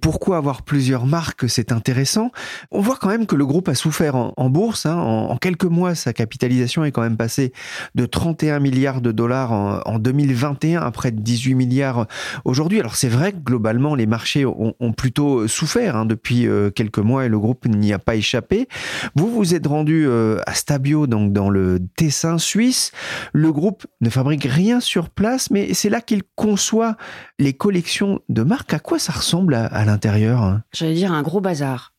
pourquoi 0.01 0.38
avoir 0.38 0.63
plusieurs 0.63 1.05
marques, 1.05 1.48
c'est 1.48 1.72
intéressant. 1.72 2.31
On 2.72 2.81
voit 2.81 2.98
quand 3.00 3.10
même 3.10 3.27
que 3.27 3.36
le 3.36 3.46
groupe 3.46 3.70
a 3.70 3.75
souffert 3.75 4.15
en, 4.15 4.50
bourse. 4.50 4.86
hein. 4.86 4.98
En, 4.98 5.38
quelques 5.38 5.65
mois, 5.65 5.93
sa 5.96 6.12
capitalisation 6.12 6.84
est 6.84 6.91
quand 6.91 7.01
même 7.01 7.17
passée 7.17 7.53
de 7.93 8.05
31 8.05 8.60
milliards 8.60 9.01
de 9.01 9.12
dollars 9.12 9.51
en, 9.51 9.81
en 9.86 10.00
2021 10.00 10.81
à 10.81 10.91
près 10.91 11.12
de 11.12 11.20
18 11.20 11.55
milliards 11.55 12.08
aujourd'hui. 12.46 12.79
Alors 12.79 12.96
c'est 12.96 13.10
vrai 13.10 13.31
que 13.31 13.38
globalement, 13.38 13.96
les 13.96 14.05
marchés 14.05 14.46
ont, 14.46 14.74
plutôt 14.98 15.48
souffert 15.48 16.05
depuis 16.05 16.48
euh, 16.48 16.70
quelques 16.70 17.00
mois 17.00 17.25
et 17.25 17.29
le 17.29 17.39
groupe 17.39 17.65
n'y 17.65 17.93
a 17.93 18.00
pas 18.00 18.15
échappé. 18.15 18.67
Vous 19.15 19.29
vous 19.31 19.55
êtes 19.55 19.67
rendu 19.67 20.05
euh, 20.05 20.39
à 20.46 20.53
Stabio, 20.53 21.08
donc 21.08 21.31
dans 21.31 21.50
le 21.50 21.79
Tessin 21.96 22.38
suisse. 22.38 22.91
Le 23.34 23.51
groupe 23.51 23.86
ne 24.01 24.10
fabrique 24.10 24.43
rien 24.43 24.79
sur 24.79 24.90
place, 25.00 25.50
mais 25.51 25.74
c'est 25.74 25.89
là 25.89 26.01
qu'il 26.01 26.24
conçoit 26.36 26.98
les 27.39 27.53
collections 27.53 28.21
de 28.29 28.43
marques. 28.43 28.74
À 28.74 28.79
quoi 28.79 29.00
ça 29.00 29.13
ressemble 29.13 29.55
à, 29.55 29.86
l'intérieur? 29.86 30.60
J'allais 30.74 30.95
dire 30.95 31.12
un 31.12 31.21
gros 31.21 31.41
bazar. 31.41 31.93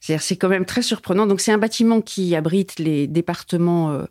C'est-à-dire, 0.00 0.22
c'est 0.22 0.36
quand 0.36 0.48
même 0.48 0.64
très 0.64 0.82
surprenant. 0.82 1.26
Donc, 1.26 1.40
c'est 1.40 1.52
un 1.52 1.58
bâtiment 1.58 2.00
qui 2.00 2.34
abrite 2.34 2.78
les 2.78 3.06
départements 3.06 3.92
euh, 3.92 4.04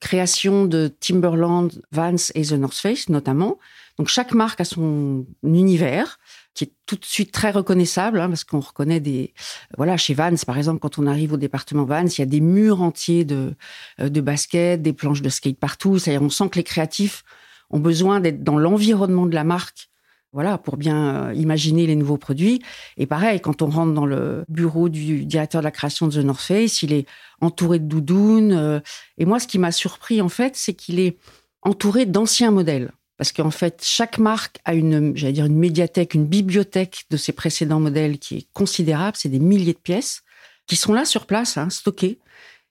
création 0.00 0.64
de 0.64 0.88
Timberland, 0.88 1.70
Vans 1.92 2.16
et 2.34 2.42
The 2.42 2.52
North 2.52 2.76
Face, 2.76 3.08
notamment. 3.08 3.58
Donc, 3.96 4.08
chaque 4.08 4.32
marque 4.32 4.60
a 4.60 4.64
son 4.64 5.24
univers 5.44 6.18
qui 6.54 6.64
est 6.64 6.72
tout 6.86 6.96
de 6.96 7.04
suite 7.04 7.32
très 7.32 7.50
reconnaissable, 7.50 8.18
hein, 8.18 8.28
parce 8.28 8.42
qu'on 8.42 8.60
reconnaît 8.60 8.98
des... 8.98 9.34
Voilà, 9.76 9.96
chez 9.96 10.14
Vans, 10.14 10.34
par 10.46 10.56
exemple, 10.56 10.80
quand 10.80 10.98
on 10.98 11.06
arrive 11.06 11.34
au 11.34 11.36
département 11.36 11.84
Vans, 11.84 12.06
il 12.06 12.18
y 12.18 12.22
a 12.22 12.26
des 12.26 12.40
murs 12.40 12.82
entiers 12.82 13.24
de, 13.24 13.54
euh, 14.00 14.08
de 14.08 14.20
baskets, 14.20 14.80
des 14.80 14.94
planches 14.94 15.22
de 15.22 15.28
skate 15.28 15.58
partout. 15.58 15.98
C'est-à-dire, 15.98 16.22
on 16.22 16.30
sent 16.30 16.48
que 16.48 16.56
les 16.56 16.64
créatifs 16.64 17.24
ont 17.70 17.80
besoin 17.80 18.20
d'être 18.20 18.42
dans 18.42 18.58
l'environnement 18.58 19.26
de 19.26 19.34
la 19.34 19.44
marque 19.44 19.88
voilà, 20.36 20.58
pour 20.58 20.76
bien 20.76 21.28
euh, 21.28 21.34
imaginer 21.34 21.86
les 21.86 21.96
nouveaux 21.96 22.18
produits. 22.18 22.60
Et 22.98 23.06
pareil, 23.06 23.40
quand 23.40 23.62
on 23.62 23.70
rentre 23.70 23.94
dans 23.94 24.04
le 24.04 24.44
bureau 24.48 24.90
du 24.90 25.24
directeur 25.24 25.62
de 25.62 25.64
la 25.64 25.70
création 25.70 26.08
de 26.08 26.20
The 26.20 26.24
North 26.24 26.42
Face, 26.42 26.82
il 26.82 26.92
est 26.92 27.06
entouré 27.40 27.78
de 27.78 27.86
doudounes. 27.86 28.52
euh, 28.52 28.80
et 29.16 29.24
moi, 29.24 29.40
ce 29.40 29.46
qui 29.46 29.58
m'a 29.58 29.72
surpris, 29.72 30.20
en 30.20 30.28
fait, 30.28 30.54
c'est 30.54 30.74
qu'il 30.74 31.00
est 31.00 31.16
entouré 31.62 32.04
d'anciens 32.04 32.50
modèles. 32.50 32.92
Parce 33.16 33.32
qu'en 33.32 33.50
fait, 33.50 33.80
chaque 33.82 34.18
marque 34.18 34.58
a 34.66 34.74
une, 34.74 35.16
j'allais 35.16 35.32
dire, 35.32 35.46
une 35.46 35.56
médiathèque, 35.56 36.12
une 36.12 36.26
bibliothèque 36.26 37.06
de 37.08 37.16
ses 37.16 37.32
précédents 37.32 37.80
modèles 37.80 38.18
qui 38.18 38.36
est 38.36 38.46
considérable. 38.52 39.16
C'est 39.18 39.30
des 39.30 39.38
milliers 39.38 39.72
de 39.72 39.78
pièces 39.78 40.22
qui 40.66 40.76
sont 40.76 40.92
là 40.92 41.06
sur 41.06 41.24
place, 41.24 41.56
hein, 41.56 41.70
stockées. 41.70 42.18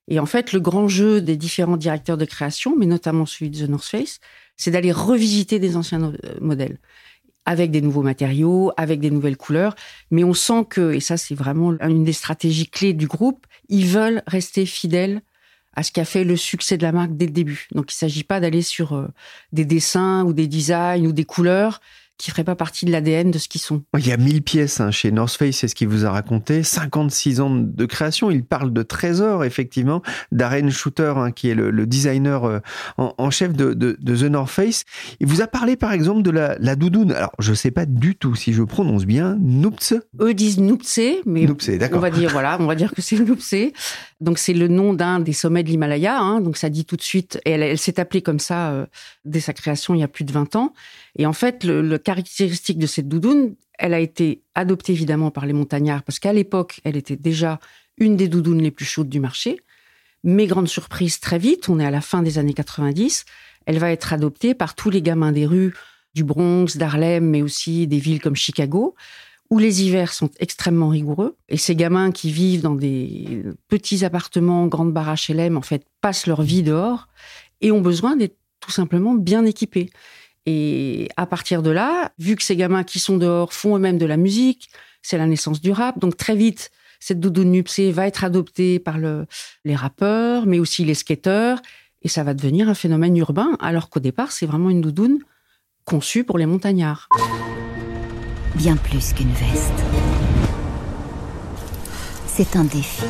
Et 0.07 0.19
en 0.19 0.27
fait, 0.27 0.53
le 0.53 0.59
grand 0.59 0.87
jeu 0.87 1.19
des 1.19 1.35
différents 1.35 1.77
directeurs 1.77 2.17
de 2.17 2.25
création, 2.25 2.75
mais 2.77 2.85
notamment 2.85 3.25
celui 3.25 3.49
de 3.49 3.65
The 3.65 3.69
North 3.69 3.85
Face, 3.85 4.19
c'est 4.57 4.71
d'aller 4.71 4.91
revisiter 4.91 5.59
des 5.59 5.75
anciens 5.75 6.01
euh, 6.01 6.13
modèles 6.41 6.77
avec 7.45 7.69
des 7.69 7.81
nouveaux 7.81 8.01
matériaux, 8.01 8.71
avec 8.75 8.99
des 8.99 9.11
nouvelles 9.11 9.37
couleurs. 9.37 9.75
Mais 10.09 10.23
on 10.23 10.33
sent 10.33 10.65
que, 10.69 10.93
et 10.93 10.99
ça 10.99 11.15
c'est 11.17 11.35
vraiment 11.35 11.73
une 11.79 12.03
des 12.03 12.13
stratégies 12.13 12.67
clés 12.67 12.93
du 12.93 13.07
groupe, 13.07 13.45
ils 13.69 13.85
veulent 13.85 14.23
rester 14.25 14.65
fidèles 14.65 15.21
à 15.75 15.83
ce 15.83 15.91
qui 15.91 15.99
a 15.99 16.05
fait 16.05 16.23
le 16.23 16.37
succès 16.37 16.77
de 16.77 16.83
la 16.83 16.91
marque 16.91 17.15
dès 17.15 17.25
le 17.25 17.31
début. 17.31 17.67
Donc 17.73 17.91
il 17.91 17.95
ne 17.95 17.99
s'agit 17.99 18.23
pas 18.23 18.39
d'aller 18.39 18.61
sur 18.61 18.93
euh, 18.93 19.07
des 19.51 19.65
dessins 19.65 20.23
ou 20.23 20.33
des 20.33 20.47
designs 20.47 21.05
ou 21.05 21.11
des 21.11 21.25
couleurs 21.25 21.81
qui 22.17 22.29
ne 22.29 22.33
feraient 22.33 22.43
pas 22.43 22.55
partie 22.55 22.85
de 22.85 22.91
l'ADN 22.91 23.31
de 23.31 23.37
ce 23.37 23.47
qu'ils 23.47 23.61
sont. 23.61 23.83
Il 23.97 24.07
y 24.07 24.11
a 24.11 24.17
1000 24.17 24.41
pièces 24.43 24.79
hein, 24.79 24.91
chez 24.91 25.11
North 25.11 25.35
Face, 25.35 25.57
c'est 25.57 25.67
ce 25.67 25.75
qu'il 25.75 25.87
vous 25.87 26.05
a 26.05 26.11
raconté. 26.11 26.63
56 26.63 27.41
ans 27.41 27.49
de 27.49 27.85
création. 27.85 28.31
Il 28.31 28.43
parle 28.45 28.71
de 28.73 28.83
trésors, 28.83 29.43
effectivement. 29.43 30.01
Darren 30.31 30.69
Shooter, 30.69 31.13
hein, 31.17 31.31
qui 31.31 31.49
est 31.49 31.55
le, 31.55 31.71
le 31.71 31.85
designer 31.85 32.45
euh, 32.45 32.59
en, 32.97 33.13
en 33.17 33.29
chef 33.31 33.53
de, 33.53 33.73
de, 33.73 33.97
de 33.99 34.15
The 34.15 34.29
North 34.29 34.49
Face. 34.49 34.83
Il 35.19 35.27
vous 35.27 35.41
a 35.41 35.47
parlé, 35.47 35.75
par 35.75 35.91
exemple, 35.91 36.21
de 36.21 36.31
la, 36.31 36.55
la 36.59 36.75
doudoune. 36.75 37.11
Alors, 37.11 37.31
je 37.39 37.51
ne 37.51 37.55
sais 37.55 37.71
pas 37.71 37.85
du 37.85 38.15
tout 38.15 38.35
si 38.35 38.53
je 38.53 38.63
prononce 38.63 39.05
bien. 39.05 39.37
Noops 39.41 39.93
Eux 40.21 40.33
disent 40.33 40.59
Noupse, 40.59 40.99
mais 41.25 41.45
Noupse, 41.45 41.69
on 41.93 41.99
va 41.99 42.09
dire 42.11 42.29
voilà, 42.31 42.57
on 42.59 42.65
va 42.65 42.75
dire 42.75 42.93
que 42.93 43.01
c'est 43.01 43.17
Noupse. 43.19 43.55
Donc 44.21 44.39
c'est 44.39 44.53
le 44.53 44.67
nom 44.67 44.93
d'un 44.93 45.19
des 45.19 45.33
sommets 45.33 45.63
de 45.63 45.69
l'Himalaya. 45.69 46.17
hein, 46.19 46.41
donc 46.41 46.57
ça 46.57 46.69
dit 46.69 46.85
tout 46.85 46.95
de 46.95 47.01
suite. 47.01 47.39
Et 47.45 47.51
elle, 47.51 47.63
elle 47.63 47.77
s'est 47.77 47.99
appelée 47.99 48.21
comme 48.21 48.39
ça 48.39 48.69
euh, 48.71 48.85
dès 49.25 49.39
sa 49.39 49.53
création 49.53 49.93
il 49.93 49.99
y 49.99 50.03
a 50.03 50.07
plus 50.07 50.23
de 50.23 50.31
20 50.31 50.55
ans. 50.55 50.73
Et 51.17 51.25
en 51.25 51.33
fait, 51.33 51.63
le, 51.63 51.97
caractéristique 51.97 52.77
de 52.77 52.87
cette 52.87 53.07
doudoune, 53.07 53.55
elle 53.77 53.93
a 53.93 53.99
été 53.99 54.41
adoptée 54.53 54.93
évidemment 54.93 55.31
par 55.31 55.45
les 55.45 55.53
montagnards 55.53 56.03
parce 56.03 56.19
qu'à 56.19 56.33
l'époque, 56.33 56.81
elle 56.83 56.97
était 56.97 57.15
déjà 57.15 57.59
une 57.97 58.17
des 58.17 58.27
doudounes 58.27 58.61
les 58.61 58.71
plus 58.71 58.85
chaudes 58.85 59.09
du 59.09 59.19
marché. 59.19 59.59
Mais 60.23 60.47
grande 60.47 60.67
surprise, 60.67 61.19
très 61.19 61.37
vite, 61.37 61.69
on 61.69 61.79
est 61.79 61.85
à 61.85 61.91
la 61.91 62.01
fin 62.01 62.21
des 62.21 62.37
années 62.37 62.53
90, 62.53 63.25
elle 63.65 63.77
va 63.77 63.91
être 63.91 64.11
adoptée 64.11 64.53
par 64.53 64.75
tous 64.75 64.89
les 64.89 65.01
gamins 65.01 65.31
des 65.31 65.45
rues 65.45 65.73
du 66.13 66.23
Bronx, 66.23 66.77
d'Harlem, 66.77 67.29
mais 67.29 67.41
aussi 67.41 67.87
des 67.87 67.99
villes 67.99 68.21
comme 68.21 68.35
Chicago, 68.35 68.95
où 69.49 69.59
les 69.59 69.83
hivers 69.83 70.13
sont 70.13 70.31
extrêmement 70.39 70.89
rigoureux. 70.89 71.35
Et 71.49 71.57
ces 71.57 71.75
gamins 71.75 72.11
qui 72.11 72.31
vivent 72.31 72.61
dans 72.61 72.73
des 72.73 73.43
petits 73.67 74.03
appartements, 74.03 74.65
grandes 74.67 74.93
baraches 74.93 75.29
LM, 75.29 75.57
en 75.57 75.61
fait, 75.61 75.85
passent 76.01 76.25
leur 76.25 76.41
vie 76.41 76.63
dehors 76.63 77.07
et 77.61 77.71
ont 77.71 77.81
besoin 77.81 78.15
d'être 78.15 78.37
tout 78.59 78.71
simplement 78.71 79.13
bien 79.13 79.45
équipés. 79.45 79.91
Et 80.45 81.09
à 81.17 81.25
partir 81.25 81.63
de 81.63 81.71
là, 81.71 82.11
vu 82.19 82.35
que 82.35 82.43
ces 82.43 82.55
gamins 82.55 82.83
qui 82.83 82.99
sont 82.99 83.17
dehors 83.17 83.53
font 83.53 83.75
eux-mêmes 83.75 83.97
de 83.97 84.05
la 84.05 84.17
musique, 84.17 84.69
c'est 85.01 85.17
la 85.17 85.27
naissance 85.27 85.61
du 85.61 85.71
rap. 85.71 85.99
Donc 85.99 86.17
très 86.17 86.35
vite, 86.35 86.71
cette 86.99 87.19
doudoune 87.19 87.51
nupsée 87.51 87.91
va 87.91 88.07
être 88.07 88.23
adoptée 88.23 88.79
par 88.79 88.97
le, 88.97 89.25
les 89.63 89.75
rappeurs, 89.75 90.45
mais 90.45 90.59
aussi 90.59 90.85
les 90.85 90.93
skateurs, 90.93 91.61
et 92.01 92.07
ça 92.07 92.23
va 92.23 92.33
devenir 92.33 92.69
un 92.69 92.75
phénomène 92.75 93.17
urbain, 93.17 93.57
alors 93.59 93.89
qu'au 93.89 93.99
départ, 93.99 94.31
c'est 94.31 94.45
vraiment 94.45 94.69
une 94.69 94.81
doudoune 94.81 95.19
conçue 95.85 96.23
pour 96.23 96.37
les 96.37 96.45
montagnards. 96.45 97.09
Bien 98.55 98.75
plus 98.75 99.13
qu'une 99.13 99.31
veste. 99.33 99.83
C'est 102.27 102.55
un 102.55 102.63
défi. 102.63 103.03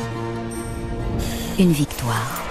Une 1.58 1.72
victoire. 1.72 2.45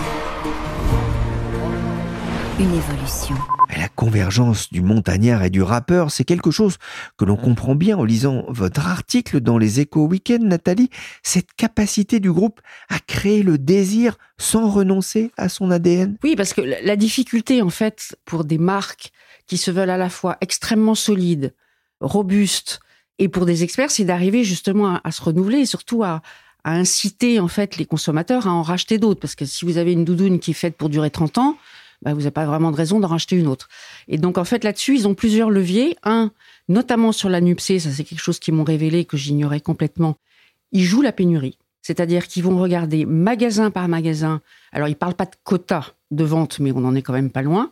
Une 2.58 2.74
évolution. 2.74 3.36
La 3.76 3.90
convergence 3.90 4.72
du 4.72 4.82
montagnard 4.82 5.44
et 5.44 5.50
du 5.50 5.62
rappeur, 5.62 6.10
c'est 6.10 6.24
quelque 6.24 6.52
chose 6.52 6.78
que 7.18 7.26
l'on 7.26 7.36
comprend 7.36 7.76
bien 7.76 7.98
en 7.98 8.06
lisant 8.06 8.46
votre 8.48 8.88
article 8.88 9.42
dans 9.42 9.58
les 9.58 9.82
Échos 9.82 10.08
Week-end, 10.08 10.40
Nathalie. 10.40 10.90
Cette 11.22 11.52
capacité 11.58 12.22
du 12.22 12.32
groupe 12.32 12.62
à 12.88 13.00
créer 13.00 13.44
le 13.44 13.58
désir 13.58 14.18
sans 14.38 14.70
renoncer 14.70 15.32
à 15.36 15.50
son 15.50 15.70
ADN. 15.70 16.16
Oui, 16.24 16.38
parce 16.38 16.54
que 16.54 16.62
la 16.62 16.82
la 16.82 16.96
difficulté, 16.96 17.62
en 17.62 17.70
fait, 17.70 18.16
pour 18.24 18.46
des 18.46 18.58
marques 18.58 19.12
qui 19.48 19.58
se 19.58 19.70
veulent 19.70 19.90
à 19.90 19.98
la 19.98 20.10
fois 20.10 20.38
extrêmement 20.40 20.96
solides, 20.96 21.54
robustes, 22.00 22.80
et 23.20 23.28
pour 23.28 23.46
des 23.46 23.64
experts, 23.64 23.92
c'est 23.92 24.06
d'arriver 24.06 24.46
justement 24.46 24.96
à, 24.96 25.02
à 25.04 25.12
se 25.12 25.22
renouveler 25.22 25.60
et 25.60 25.66
surtout 25.66 26.04
à, 26.06 26.22
à 26.64 26.72
inciter, 26.72 27.42
en 27.42 27.50
fait, 27.50 27.76
les 27.76 27.86
consommateurs 27.86 28.48
à 28.48 28.52
en 28.52 28.62
racheter 28.62 28.98
d'autres. 28.98 29.20
Parce 29.20 29.36
que 29.36 29.46
si 29.46 29.66
vous 29.66 29.78
avez 29.78 29.92
une 29.92 30.06
doudoune 30.06 30.40
qui 30.40 30.52
est 30.52 30.56
faite 30.56 30.78
pour 30.78 30.88
durer 30.88 31.12
30 31.12 31.38
ans, 31.38 31.58
bah, 32.02 32.14
vous 32.14 32.20
n'avez 32.20 32.32
pas 32.32 32.46
vraiment 32.46 32.72
de 32.72 32.76
raison 32.76 33.00
d'en 33.00 33.08
racheter 33.08 33.36
une 33.36 33.48
autre. 33.48 33.68
Et 34.08 34.18
donc, 34.18 34.38
en 34.38 34.44
fait, 34.44 34.64
là-dessus, 34.64 34.96
ils 34.96 35.08
ont 35.08 35.16
plusieurs 35.16 35.50
leviers. 35.50 35.98
Un, 36.04 36.32
notamment 36.68 37.12
sur 37.12 37.30
la 37.30 37.42
nupsée, 37.42 37.80
ça 37.80 37.92
c'est 37.92 38.04
quelque 38.04 38.22
chose 38.22 38.40
qu'ils 38.40 38.54
m'ont 38.54 38.64
révélé 38.64 39.06
que 39.06 39.18
j'ignorais 39.18 39.62
complètement. 39.62 40.18
Ils 40.72 40.84
jouent 40.84 41.02
la 41.02 41.12
pénurie. 41.12 41.58
C'est-à-dire 41.82 42.28
qu'ils 42.28 42.44
vont 42.44 42.58
regarder 42.58 43.06
magasin 43.06 43.70
par 43.70 43.88
magasin. 43.88 44.42
Alors, 44.72 44.88
ils 44.88 44.96
parlent 44.96 45.14
pas 45.14 45.26
de 45.26 45.36
quota 45.44 45.94
de 46.10 46.24
vente, 46.24 46.60
mais 46.60 46.72
on 46.72 46.84
en 46.84 46.96
est 46.96 47.04
quand 47.04 47.14
même 47.14 47.30
pas 47.30 47.44
loin. 47.44 47.72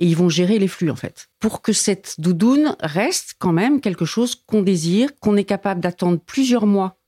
Et 0.00 0.06
ils 0.06 0.16
vont 0.16 0.28
gérer 0.28 0.58
les 0.58 0.66
flux, 0.66 0.90
en 0.90 0.96
fait. 0.96 1.28
Pour 1.38 1.62
que 1.62 1.72
cette 1.72 2.16
doudoune 2.18 2.74
reste 2.80 3.36
quand 3.38 3.52
même 3.52 3.80
quelque 3.80 4.04
chose 4.04 4.34
qu'on 4.34 4.62
désire, 4.62 5.10
qu'on 5.20 5.36
est 5.36 5.44
capable 5.44 5.80
d'attendre 5.80 6.18
plusieurs 6.18 6.66
mois 6.66 6.98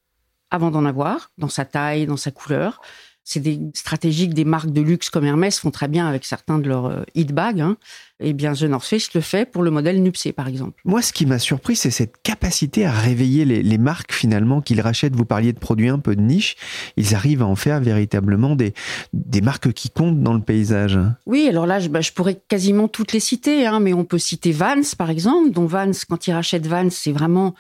avant 0.54 0.70
d'en 0.70 0.84
avoir, 0.84 1.32
dans 1.38 1.48
sa 1.48 1.64
taille, 1.64 2.06
dans 2.06 2.16
sa 2.16 2.30
couleur. 2.30 2.80
C'est 3.26 3.40
des 3.40 3.58
stratégies 3.72 4.28
que 4.28 4.34
des 4.34 4.44
marques 4.44 4.70
de 4.70 4.82
luxe 4.82 5.08
comme 5.08 5.24
Hermès 5.24 5.58
font 5.58 5.70
très 5.70 5.88
bien 5.88 6.06
avec 6.06 6.26
certains 6.26 6.58
de 6.58 6.68
leurs 6.68 6.86
euh, 6.86 7.02
hit 7.14 7.32
bags. 7.32 7.60
Hein. 7.60 7.78
Eh 8.20 8.34
bien, 8.34 8.52
The 8.52 8.64
North 8.64 8.86
Face 8.86 9.12
le 9.14 9.22
fait 9.22 9.50
pour 9.50 9.62
le 9.62 9.70
modèle 9.70 10.02
Nupsé, 10.02 10.32
par 10.32 10.46
exemple. 10.46 10.80
Moi, 10.84 11.00
ce 11.00 11.12
qui 11.12 11.24
m'a 11.24 11.38
surpris, 11.38 11.74
c'est 11.74 11.90
cette 11.90 12.22
capacité 12.22 12.84
à 12.84 12.92
réveiller 12.92 13.44
les, 13.44 13.62
les 13.62 13.78
marques 13.78 14.12
finalement 14.12 14.60
qu'ils 14.60 14.80
rachètent. 14.80 15.16
Vous 15.16 15.24
parliez 15.24 15.54
de 15.54 15.58
produits 15.58 15.88
un 15.88 15.98
peu 15.98 16.14
de 16.14 16.20
niche. 16.20 16.56
Ils 16.96 17.14
arrivent 17.14 17.42
à 17.42 17.46
en 17.46 17.56
faire 17.56 17.80
véritablement 17.80 18.56
des, 18.56 18.74
des 19.14 19.40
marques 19.40 19.72
qui 19.72 19.88
comptent 19.88 20.22
dans 20.22 20.34
le 20.34 20.42
paysage. 20.42 20.98
Oui, 21.24 21.46
alors 21.48 21.66
là, 21.66 21.80
je, 21.80 21.88
bah, 21.88 22.02
je 22.02 22.12
pourrais 22.12 22.40
quasiment 22.48 22.88
toutes 22.88 23.12
les 23.12 23.20
citer, 23.20 23.66
hein, 23.66 23.80
mais 23.80 23.94
on 23.94 24.04
peut 24.04 24.18
citer 24.18 24.52
Vans, 24.52 24.82
par 24.98 25.08
exemple, 25.10 25.50
dont 25.50 25.66
Vans, 25.66 25.90
quand 26.08 26.26
ils 26.26 26.32
rachètent 26.32 26.66
Vans, 26.66 26.90
c'est 26.90 27.12
vraiment 27.12 27.54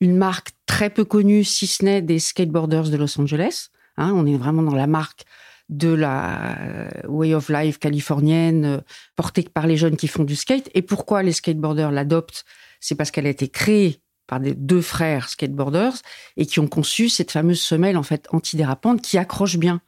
une 0.00 0.16
marque 0.16 0.50
très 0.66 0.90
peu 0.90 1.04
connue, 1.04 1.42
si 1.42 1.66
ce 1.66 1.84
n'est 1.84 2.02
des 2.02 2.20
skateboarders 2.20 2.88
de 2.88 2.96
Los 2.96 3.20
Angeles. 3.20 3.70
Hein, 3.98 4.12
on 4.14 4.24
est 4.24 4.36
vraiment 4.36 4.62
dans 4.62 4.74
la 4.74 4.86
marque 4.86 5.24
de 5.68 5.88
la 5.88 6.56
euh, 6.60 6.88
way 7.08 7.34
of 7.34 7.50
life 7.50 7.78
californienne 7.78 8.64
euh, 8.64 8.78
portée 9.16 9.42
par 9.42 9.66
les 9.66 9.76
jeunes 9.76 9.96
qui 9.96 10.08
font 10.08 10.24
du 10.24 10.36
skate. 10.36 10.70
Et 10.74 10.82
pourquoi 10.82 11.22
les 11.22 11.32
skateboarders 11.32 11.90
l'adoptent? 11.90 12.44
C'est 12.80 12.94
parce 12.94 13.10
qu'elle 13.10 13.26
a 13.26 13.30
été 13.30 13.48
créée 13.48 14.00
par 14.26 14.40
des 14.40 14.54
deux 14.54 14.80
frères 14.80 15.28
skateboarders 15.28 15.94
et 16.36 16.46
qui 16.46 16.60
ont 16.60 16.68
conçu 16.68 17.08
cette 17.08 17.32
fameuse 17.32 17.60
semelle 17.60 17.96
en 17.96 18.02
fait 18.02 18.28
antidérapante 18.30 19.02
qui 19.02 19.18
accroche 19.18 19.56
bien 19.56 19.80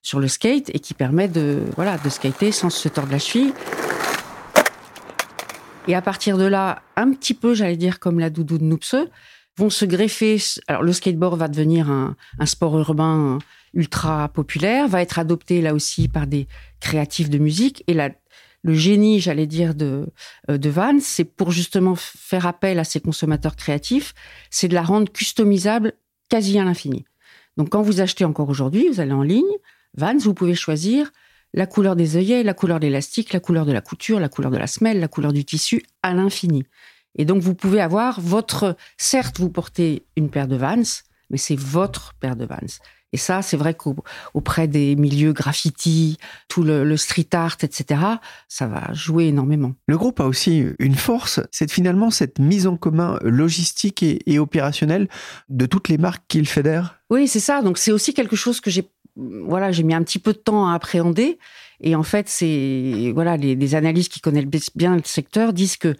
sur 0.00 0.20
le 0.20 0.28
skate 0.28 0.70
et 0.70 0.78
qui 0.78 0.94
permet 0.94 1.28
de 1.28 1.62
voilà 1.74 1.98
de 1.98 2.08
skater 2.08 2.52
sans 2.52 2.70
se 2.70 2.88
tordre 2.88 3.10
la 3.10 3.18
cheville. 3.18 3.52
Et 5.88 5.94
à 5.94 6.02
partir 6.02 6.36
de 6.36 6.44
là, 6.44 6.82
un 6.96 7.12
petit 7.12 7.34
peu, 7.34 7.54
j'allais 7.54 7.76
dire 7.76 8.00
comme 8.00 8.18
la 8.18 8.28
doudou 8.28 8.58
de 8.58 8.64
Noupse, 8.64 8.96
vont 9.56 9.70
se 9.70 9.84
greffer. 9.84 10.38
Alors 10.66 10.82
le 10.82 10.92
skateboard 10.92 11.38
va 11.38 11.48
devenir 11.48 11.90
un, 11.90 12.16
sport 12.44 12.78
urbain 12.78 13.38
ultra 13.74 14.28
populaire, 14.28 14.88
va 14.88 15.02
être 15.02 15.18
adopté 15.18 15.60
là 15.60 15.74
aussi 15.74 16.08
par 16.08 16.26
des 16.26 16.46
créatifs 16.80 17.30
de 17.30 17.38
musique. 17.38 17.84
Et 17.86 17.94
la, 17.94 18.10
le 18.62 18.74
génie, 18.74 19.20
j'allais 19.20 19.46
dire, 19.46 19.74
de, 19.74 20.06
euh, 20.50 20.58
de 20.58 20.72
c'est 21.00 21.24
pour 21.24 21.50
justement 21.50 21.94
faire 21.96 22.46
appel 22.46 22.78
à 22.78 22.84
ces 22.84 23.00
consommateurs 23.00 23.56
créatifs, 23.56 24.14
c'est 24.50 24.68
de 24.68 24.74
la 24.74 24.82
rendre 24.82 25.10
customisable 25.12 25.92
quasi 26.28 26.58
à 26.58 26.64
l'infini. 26.64 27.04
Donc 27.56 27.70
quand 27.70 27.82
vous 27.82 28.00
achetez 28.00 28.24
encore 28.24 28.48
aujourd'hui, 28.48 28.88
vous 28.88 29.00
allez 29.00 29.12
en 29.12 29.22
ligne, 29.22 29.44
Vans, 29.96 30.18
vous 30.18 30.34
pouvez 30.34 30.54
choisir 30.54 31.10
la 31.54 31.66
couleur 31.66 31.96
des 31.96 32.16
œillets, 32.16 32.42
la 32.42 32.52
couleur 32.52 32.80
de 32.80 32.86
l'élastique, 32.86 33.32
la 33.32 33.40
couleur 33.40 33.64
de 33.64 33.72
la 33.72 33.80
couture, 33.80 34.20
la 34.20 34.28
couleur 34.28 34.50
de 34.50 34.58
la 34.58 34.66
semelle, 34.66 35.00
la 35.00 35.08
couleur 35.08 35.32
du 35.32 35.44
tissu 35.44 35.82
à 36.02 36.12
l'infini. 36.12 36.64
Et 37.16 37.24
donc 37.24 37.42
vous 37.42 37.54
pouvez 37.54 37.80
avoir 37.80 38.20
votre, 38.20 38.76
certes 38.96 39.40
vous 39.40 39.50
portez 39.50 40.04
une 40.16 40.30
paire 40.30 40.48
de 40.48 40.56
Vans, 40.56 41.02
mais 41.30 41.38
c'est 41.38 41.58
votre 41.58 42.14
paire 42.14 42.36
de 42.36 42.44
Vans. 42.44 42.78
Et 43.12 43.18
ça, 43.18 43.40
c'est 43.40 43.56
vrai 43.56 43.72
qu'auprès 43.72 44.68
des 44.68 44.96
milieux 44.96 45.32
graffiti, 45.32 46.18
tout 46.48 46.62
le, 46.62 46.96
street 46.96 47.28
art, 47.32 47.56
etc., 47.62 48.00
ça 48.48 48.66
va 48.66 48.92
jouer 48.92 49.26
énormément. 49.28 49.74
Le 49.86 49.96
groupe 49.96 50.20
a 50.20 50.24
aussi 50.24 50.66
une 50.78 50.96
force, 50.96 51.40
c'est 51.50 51.70
finalement 51.70 52.10
cette 52.10 52.38
mise 52.38 52.66
en 52.66 52.76
commun 52.76 53.18
logistique 53.22 54.02
et, 54.02 54.38
opérationnelle 54.38 55.08
de 55.48 55.66
toutes 55.66 55.88
les 55.88 55.98
marques 55.98 56.24
qu'il 56.28 56.46
fédère. 56.46 57.00
Oui, 57.08 57.28
c'est 57.28 57.40
ça. 57.40 57.62
Donc 57.62 57.78
c'est 57.78 57.92
aussi 57.92 58.12
quelque 58.12 58.36
chose 58.36 58.60
que 58.60 58.70
j'ai 58.70 58.90
voilà, 59.18 59.72
j'ai 59.72 59.82
mis 59.82 59.94
un 59.94 60.02
petit 60.02 60.18
peu 60.18 60.34
de 60.34 60.38
temps 60.38 60.68
à 60.68 60.74
appréhender. 60.74 61.38
Et 61.80 61.94
en 61.94 62.02
fait, 62.02 62.28
c'est 62.28 63.12
voilà, 63.14 63.38
les, 63.38 63.54
les 63.54 63.74
analystes 63.74 64.12
qui 64.12 64.20
connaissent 64.20 64.44
bien 64.74 64.94
le 64.94 65.00
secteur 65.06 65.54
disent 65.54 65.78
que 65.78 65.94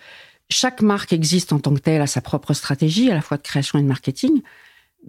chaque 0.50 0.82
marque 0.82 1.12
existe 1.12 1.52
en 1.52 1.58
tant 1.58 1.74
que 1.74 1.80
telle 1.80 2.00
à 2.00 2.06
sa 2.06 2.20
propre 2.20 2.54
stratégie, 2.54 3.10
à 3.10 3.14
la 3.14 3.22
fois 3.22 3.36
de 3.36 3.42
création 3.42 3.78
et 3.78 3.82
de 3.82 3.88
marketing, 3.88 4.42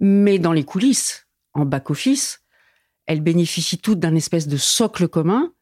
mais 0.00 0.38
dans 0.38 0.52
les 0.52 0.64
coulisses, 0.64 1.26
en 1.54 1.64
back-office, 1.64 2.42
elles 3.06 3.20
bénéficient 3.20 3.78
toutes 3.78 4.00
d'un 4.00 4.14
espèce 4.14 4.48
de 4.48 4.56
socle 4.56 5.08
commun 5.08 5.52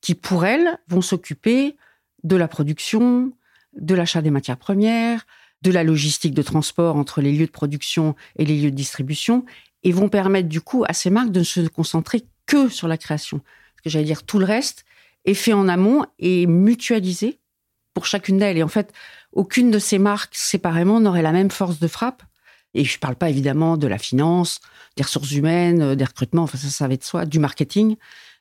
qui, 0.00 0.14
pour 0.14 0.44
elles, 0.44 0.78
vont 0.88 1.02
s'occuper 1.02 1.76
de 2.22 2.36
la 2.36 2.48
production, 2.48 3.32
de 3.74 3.94
l'achat 3.94 4.22
des 4.22 4.30
matières 4.30 4.58
premières, 4.58 5.26
de 5.62 5.70
la 5.70 5.84
logistique 5.84 6.34
de 6.34 6.42
transport 6.42 6.96
entre 6.96 7.20
les 7.20 7.32
lieux 7.32 7.46
de 7.46 7.50
production 7.50 8.14
et 8.36 8.44
les 8.44 8.60
lieux 8.60 8.70
de 8.70 8.76
distribution, 8.76 9.44
et 9.82 9.92
vont 9.92 10.08
permettre 10.08 10.48
du 10.48 10.60
coup 10.60 10.84
à 10.86 10.92
ces 10.92 11.10
marques 11.10 11.32
de 11.32 11.40
ne 11.40 11.44
se 11.44 11.60
concentrer 11.68 12.24
que 12.46 12.68
sur 12.68 12.88
la 12.88 12.98
création. 12.98 13.38
Parce 13.38 13.84
que 13.84 13.90
j'allais 13.90 14.04
dire, 14.04 14.24
tout 14.24 14.38
le 14.38 14.44
reste 14.44 14.84
est 15.24 15.34
fait 15.34 15.52
en 15.52 15.68
amont 15.68 16.04
et 16.18 16.46
mutualisé 16.46 17.39
pour 17.94 18.06
chacune 18.06 18.38
d'elles. 18.38 18.58
Et 18.58 18.62
en 18.62 18.68
fait, 18.68 18.92
aucune 19.32 19.70
de 19.70 19.78
ces 19.78 19.98
marques 19.98 20.34
séparément 20.34 21.00
n'aurait 21.00 21.22
la 21.22 21.32
même 21.32 21.50
force 21.50 21.78
de 21.78 21.88
frappe 21.88 22.22
et 22.74 22.84
je 22.84 22.96
ne 22.96 23.00
parle 23.00 23.16
pas 23.16 23.30
évidemment 23.30 23.76
de 23.76 23.86
la 23.86 23.98
finance, 23.98 24.60
des 24.96 25.02
ressources 25.02 25.32
humaines, 25.32 25.82
euh, 25.82 25.94
des 25.96 26.04
recrutements, 26.04 26.42
enfin 26.42 26.58
ça, 26.58 26.68
ça 26.68 26.88
va 26.88 26.96
de 26.96 27.02
soi, 27.02 27.26
du 27.26 27.38
marketing. 27.38 27.96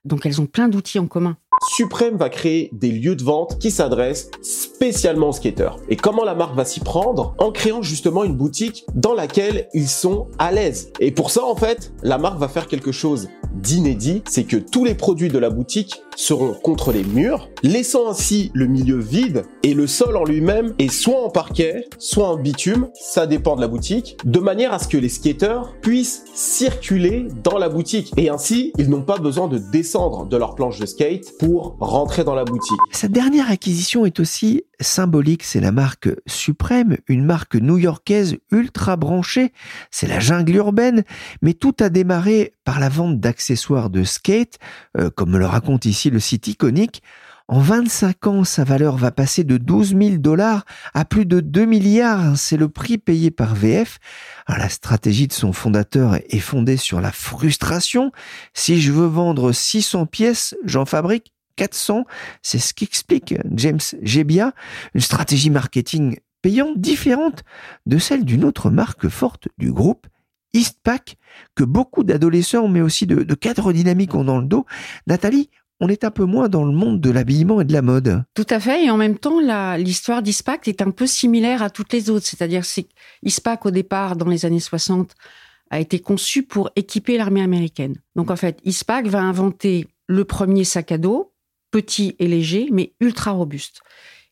Donc 0.05 0.25
elles 0.25 0.39
ont 0.39 0.45
plein 0.45 0.69
d'outils 0.69 0.99
en 0.99 1.07
commun. 1.07 1.37
Supreme 1.75 2.15
va 2.15 2.29
créer 2.29 2.69
des 2.71 2.89
lieux 2.89 3.17
de 3.17 3.23
vente 3.23 3.59
qui 3.59 3.69
s'adressent 3.69 4.31
spécialement 4.41 5.29
aux 5.29 5.33
skateurs. 5.33 5.77
Et 5.89 5.97
comment 5.97 6.23
la 6.23 6.35
marque 6.35 6.55
va 6.55 6.63
s'y 6.63 6.79
prendre 6.79 7.35
En 7.37 7.51
créant 7.51 7.81
justement 7.81 8.23
une 8.23 8.35
boutique 8.35 8.85
dans 8.95 9.13
laquelle 9.13 9.67
ils 9.73 9.89
sont 9.89 10.27
à 10.37 10.53
l'aise. 10.53 10.93
Et 11.01 11.11
pour 11.11 11.31
ça, 11.31 11.43
en 11.43 11.55
fait, 11.55 11.91
la 12.01 12.17
marque 12.17 12.39
va 12.39 12.47
faire 12.47 12.67
quelque 12.67 12.93
chose 12.93 13.27
d'inédit, 13.53 14.23
c'est 14.29 14.45
que 14.45 14.55
tous 14.55 14.85
les 14.85 14.95
produits 14.95 15.27
de 15.27 15.37
la 15.37 15.49
boutique 15.49 16.01
seront 16.15 16.53
contre 16.53 16.93
les 16.93 17.03
murs, 17.03 17.49
laissant 17.63 18.09
ainsi 18.09 18.51
le 18.53 18.67
milieu 18.67 18.97
vide 18.97 19.43
et 19.63 19.73
le 19.73 19.87
sol 19.87 20.15
en 20.17 20.23
lui-même 20.23 20.73
est 20.79 20.91
soit 20.91 21.23
en 21.23 21.29
parquet, 21.29 21.87
soit 21.97 22.29
en 22.29 22.37
bitume, 22.37 22.87
ça 22.93 23.27
dépend 23.27 23.55
de 23.55 23.61
la 23.61 23.67
boutique, 23.67 24.17
de 24.25 24.39
manière 24.39 24.73
à 24.73 24.79
ce 24.79 24.87
que 24.87 24.97
les 24.97 25.09
skateurs 25.09 25.73
puissent 25.81 26.23
circuler 26.33 27.27
dans 27.43 27.57
la 27.57 27.69
boutique. 27.69 28.11
Et 28.17 28.29
ainsi 28.29 28.71
ils 28.77 28.89
n'ont 28.89 29.03
pas 29.03 29.17
besoin 29.17 29.47
de 29.47 29.57
descendre 29.57 30.25
de 30.25 30.37
leur 30.37 30.55
planche 30.55 30.79
de 30.79 30.85
skate 30.85 31.37
pour 31.39 31.77
rentrer 31.79 32.23
dans 32.23 32.35
la 32.35 32.45
boutique. 32.45 32.79
Cette 32.91 33.11
dernière 33.11 33.49
acquisition 33.49 34.05
est 34.05 34.19
aussi 34.19 34.63
symbolique, 34.79 35.43
c'est 35.43 35.59
la 35.59 35.71
marque 35.71 36.09
Suprême, 36.25 36.97
une 37.07 37.25
marque 37.25 37.55
new-yorkaise 37.55 38.37
ultra 38.51 38.95
branchée, 38.95 39.51
c'est 39.91 40.07
la 40.07 40.19
jungle 40.19 40.55
urbaine, 40.55 41.03
mais 41.41 41.53
tout 41.53 41.75
a 41.79 41.89
démarré 41.89 42.53
par 42.63 42.79
la 42.79 42.89
vente 42.89 43.19
d'accessoires 43.19 43.89
de 43.89 44.03
skate, 44.03 44.57
euh, 44.97 45.09
comme 45.09 45.37
le 45.37 45.45
raconte 45.45 45.85
ici 45.85 46.09
le 46.09 46.19
site 46.19 46.47
iconique. 46.47 47.01
En 47.51 47.61
25 47.61 48.27
ans, 48.27 48.43
sa 48.43 48.63
valeur 48.63 48.95
va 48.95 49.09
passer 49.09 49.43
de 49.43 49.57
12 49.57 49.97
000 49.97 50.17
dollars 50.17 50.65
à 50.93 51.03
plus 51.03 51.25
de 51.25 51.39
2 51.39 51.65
milliards. 51.65 52.37
C'est 52.37 52.57
le 52.57 52.69
prix 52.69 52.99
payé 52.99 53.31
par 53.31 53.55
VF. 53.55 53.97
la 54.47 54.69
stratégie 54.69 55.27
de 55.27 55.33
son 55.33 55.51
fondateur 55.51 56.19
est 56.29 56.39
fondée 56.39 56.77
sur 56.77 57.01
la 57.01 57.11
frustration. 57.11 58.11
Si 58.53 58.79
je 58.79 58.91
veux 58.91 59.07
vendre 59.07 59.51
600 59.51 60.05
pièces, 60.05 60.55
j'en 60.63 60.85
fabrique 60.85 61.33
400. 61.55 62.05
C'est 62.43 62.59
ce 62.59 62.71
qu'explique 62.75 63.33
James 63.55 63.79
Gebia, 64.03 64.53
une 64.93 65.01
stratégie 65.01 65.49
marketing 65.49 66.19
payante 66.43 66.79
différente 66.79 67.43
de 67.87 67.97
celle 67.97 68.25
d'une 68.25 68.45
autre 68.45 68.69
marque 68.69 69.09
forte 69.09 69.47
du 69.57 69.71
groupe, 69.71 70.05
Eastpak, 70.53 71.17
que 71.55 71.63
beaucoup 71.63 72.03
d'adolescents, 72.03 72.67
mais 72.67 72.81
aussi 72.81 73.05
de, 73.05 73.33
cadres 73.33 73.73
dynamiques 73.73 74.15
ont 74.15 74.23
dans 74.23 74.39
le 74.39 74.47
dos. 74.47 74.65
Nathalie, 75.07 75.49
on 75.79 75.87
est 75.87 76.03
un 76.03 76.11
peu 76.11 76.25
moins 76.25 76.49
dans 76.49 76.65
le 76.65 76.71
monde 76.71 76.99
de 76.99 77.09
l'habillement 77.09 77.61
et 77.61 77.65
de 77.65 77.73
la 77.73 77.81
mode. 77.81 78.23
Tout 78.33 78.47
à 78.49 78.59
fait, 78.59 78.85
et 78.85 78.91
en 78.91 78.97
même 78.97 79.17
temps, 79.17 79.39
l'histoire 79.77 80.21
d'Ispac 80.21 80.67
est 80.67 80.81
un 80.81 80.91
peu 80.91 81.07
similaire 81.07 81.63
à 81.63 81.69
toutes 81.69 81.93
les 81.93 82.09
autres. 82.09 82.25
C'est-à-dire 82.25 82.63
que 82.63 82.81
Ispac, 83.23 83.65
au 83.65 83.71
départ, 83.71 84.15
dans 84.15 84.27
les 84.27 84.45
années 84.45 84.59
60, 84.59 85.13
a 85.69 85.79
été 85.79 85.99
conçu 85.99 86.43
pour 86.43 86.69
équiper 86.75 87.17
l'armée 87.17 87.41
américaine. 87.41 87.95
Donc 88.15 88.31
en 88.31 88.35
fait, 88.35 88.59
Ispac 88.65 89.07
va 89.07 89.21
inventer 89.21 89.87
le 90.07 90.25
premier 90.25 90.63
sac 90.63 90.91
à 90.91 90.97
dos 90.97 91.31
petit 91.71 92.15
et 92.19 92.27
léger, 92.27 92.67
mais 92.71 92.93
ultra 92.99 93.31
robuste. 93.31 93.81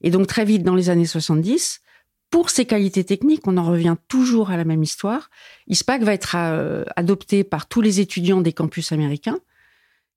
Et 0.01 0.12
donc 0.12 0.27
très 0.27 0.45
vite, 0.45 0.63
dans 0.63 0.75
les 0.75 0.89
années 0.89 1.05
70, 1.05 1.81
pour 2.29 2.49
ses 2.49 2.65
qualités 2.65 3.03
techniques, 3.03 3.47
on 3.47 3.57
en 3.57 3.63
revient 3.63 3.95
toujours 4.07 4.51
à 4.51 4.57
la 4.57 4.65
même 4.65 4.83
histoire. 4.83 5.29
ISPAC 5.67 6.03
va 6.03 6.13
être 6.13 6.36
euh, 6.36 6.83
adopté 6.95 7.43
par 7.43 7.67
tous 7.67 7.81
les 7.81 7.99
étudiants 7.99 8.41
des 8.41 8.53
campus 8.53 8.91
américains, 8.91 9.39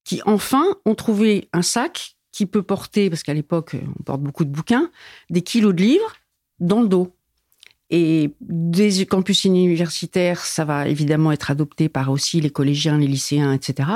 qui 0.05 0.21
enfin 0.25 0.65
ont 0.85 0.95
trouvé 0.95 1.49
un 1.53 1.63
sac 1.63 2.17
qui 2.33 2.47
peut 2.47 2.63
porter, 2.63 3.11
parce 3.11 3.23
qu'à 3.23 3.35
l'époque 3.35 3.77
on 3.99 4.03
porte 4.03 4.21
beaucoup 4.21 4.45
de 4.45 4.51
bouquins, 4.51 4.91
des 5.31 5.43
kilos 5.43 5.75
de 5.75 5.83
livres 5.83 6.17
dans 6.59 6.81
le 6.81 6.89
dos. 6.89 7.15
Et 7.93 8.31
des 8.41 9.05
campus 9.05 9.45
universitaires, 9.45 10.45
ça 10.45 10.65
va 10.65 10.87
évidemment 10.87 11.33
être 11.33 11.51
adopté 11.51 11.89
par 11.89 12.11
aussi 12.11 12.41
les 12.41 12.51
collégiens, 12.51 12.99
les 12.99 13.09
lycéens, 13.09 13.53
etc 13.53 13.89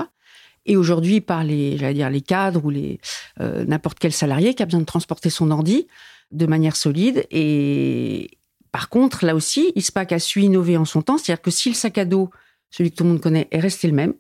et 0.67 0.77
aujourd'hui 0.77 1.21
par 1.21 1.45
les, 1.45 1.77
j'allais 1.79 1.95
dire 1.95 2.11
les 2.11 2.21
cadres 2.21 2.65
ou 2.65 2.71
les 2.71 2.99
euh, 3.41 3.65
n'importe 3.65 3.99
quel 3.99 4.13
salarié 4.13 4.55
qui 4.55 4.63
a 4.63 4.67
besoin 4.67 4.81
de 4.81 4.87
transporter 4.87 5.31
son 5.31 5.51
ordi 5.51 5.87
de 6.31 6.47
manière 6.47 6.77
solide. 6.77 7.27
Et 7.31 8.31
par 8.73 8.89
contre, 8.89 9.25
là 9.25 9.35
aussi, 9.35 9.73
ISPAC 9.77 10.13
a 10.13 10.19
su 10.19 10.43
innover 10.43 10.77
en 10.77 10.85
son 10.85 11.03
temps, 11.03 11.19
c'est-à-dire 11.19 11.43
que 11.43 11.51
si 11.51 11.69
le 11.69 11.75
sac 11.75 11.99
à 11.99 12.05
dos, 12.05 12.31
celui 12.71 12.91
que 12.91 12.97
tout 12.97 13.05
le 13.05 13.11
monde 13.11 13.21
connaît, 13.21 13.49
est 13.51 13.61
resté 13.61 13.87
le 13.89 13.95
même, 13.95 14.15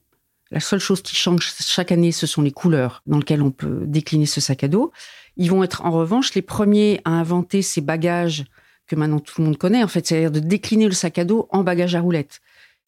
la 0.50 0.61
seule 0.61 0.78
chose 0.78 1.02
qui 1.02 1.16
change 1.16 1.52
chaque 1.59 1.92
année, 1.92 2.12
ce 2.12 2.26
sont 2.26 2.42
les 2.42 2.52
couleurs 2.52 3.02
dans 3.07 3.18
lesquelles 3.18 3.42
on 3.42 3.50
peut 3.50 3.83
décliner 3.87 4.26
ce 4.26 4.40
sac 4.40 4.64
à 4.64 4.68
dos. 4.68 4.92
Ils 5.37 5.50
vont 5.50 5.64
être 5.64 5.85
en 5.85 5.90
revanche 5.90 6.35
les 6.35 6.42
premiers 6.42 7.00
à 7.04 7.11
inventer 7.11 7.62
ces 7.62 7.80
bagages 7.80 8.44
que 8.87 8.96
maintenant 8.96 9.20
tout 9.20 9.40
le 9.40 9.46
monde 9.46 9.57
connaît, 9.57 9.83
en 9.83 9.88
fait, 9.88 10.07
c'est-à-dire 10.07 10.30
de 10.30 10.40
décliner 10.40 10.87
le 10.87 10.92
sac 10.92 11.18
à 11.18 11.24
dos 11.24 11.48
en 11.50 11.62
bagage 11.62 11.94
à 11.94 12.00
roulettes. 12.00 12.40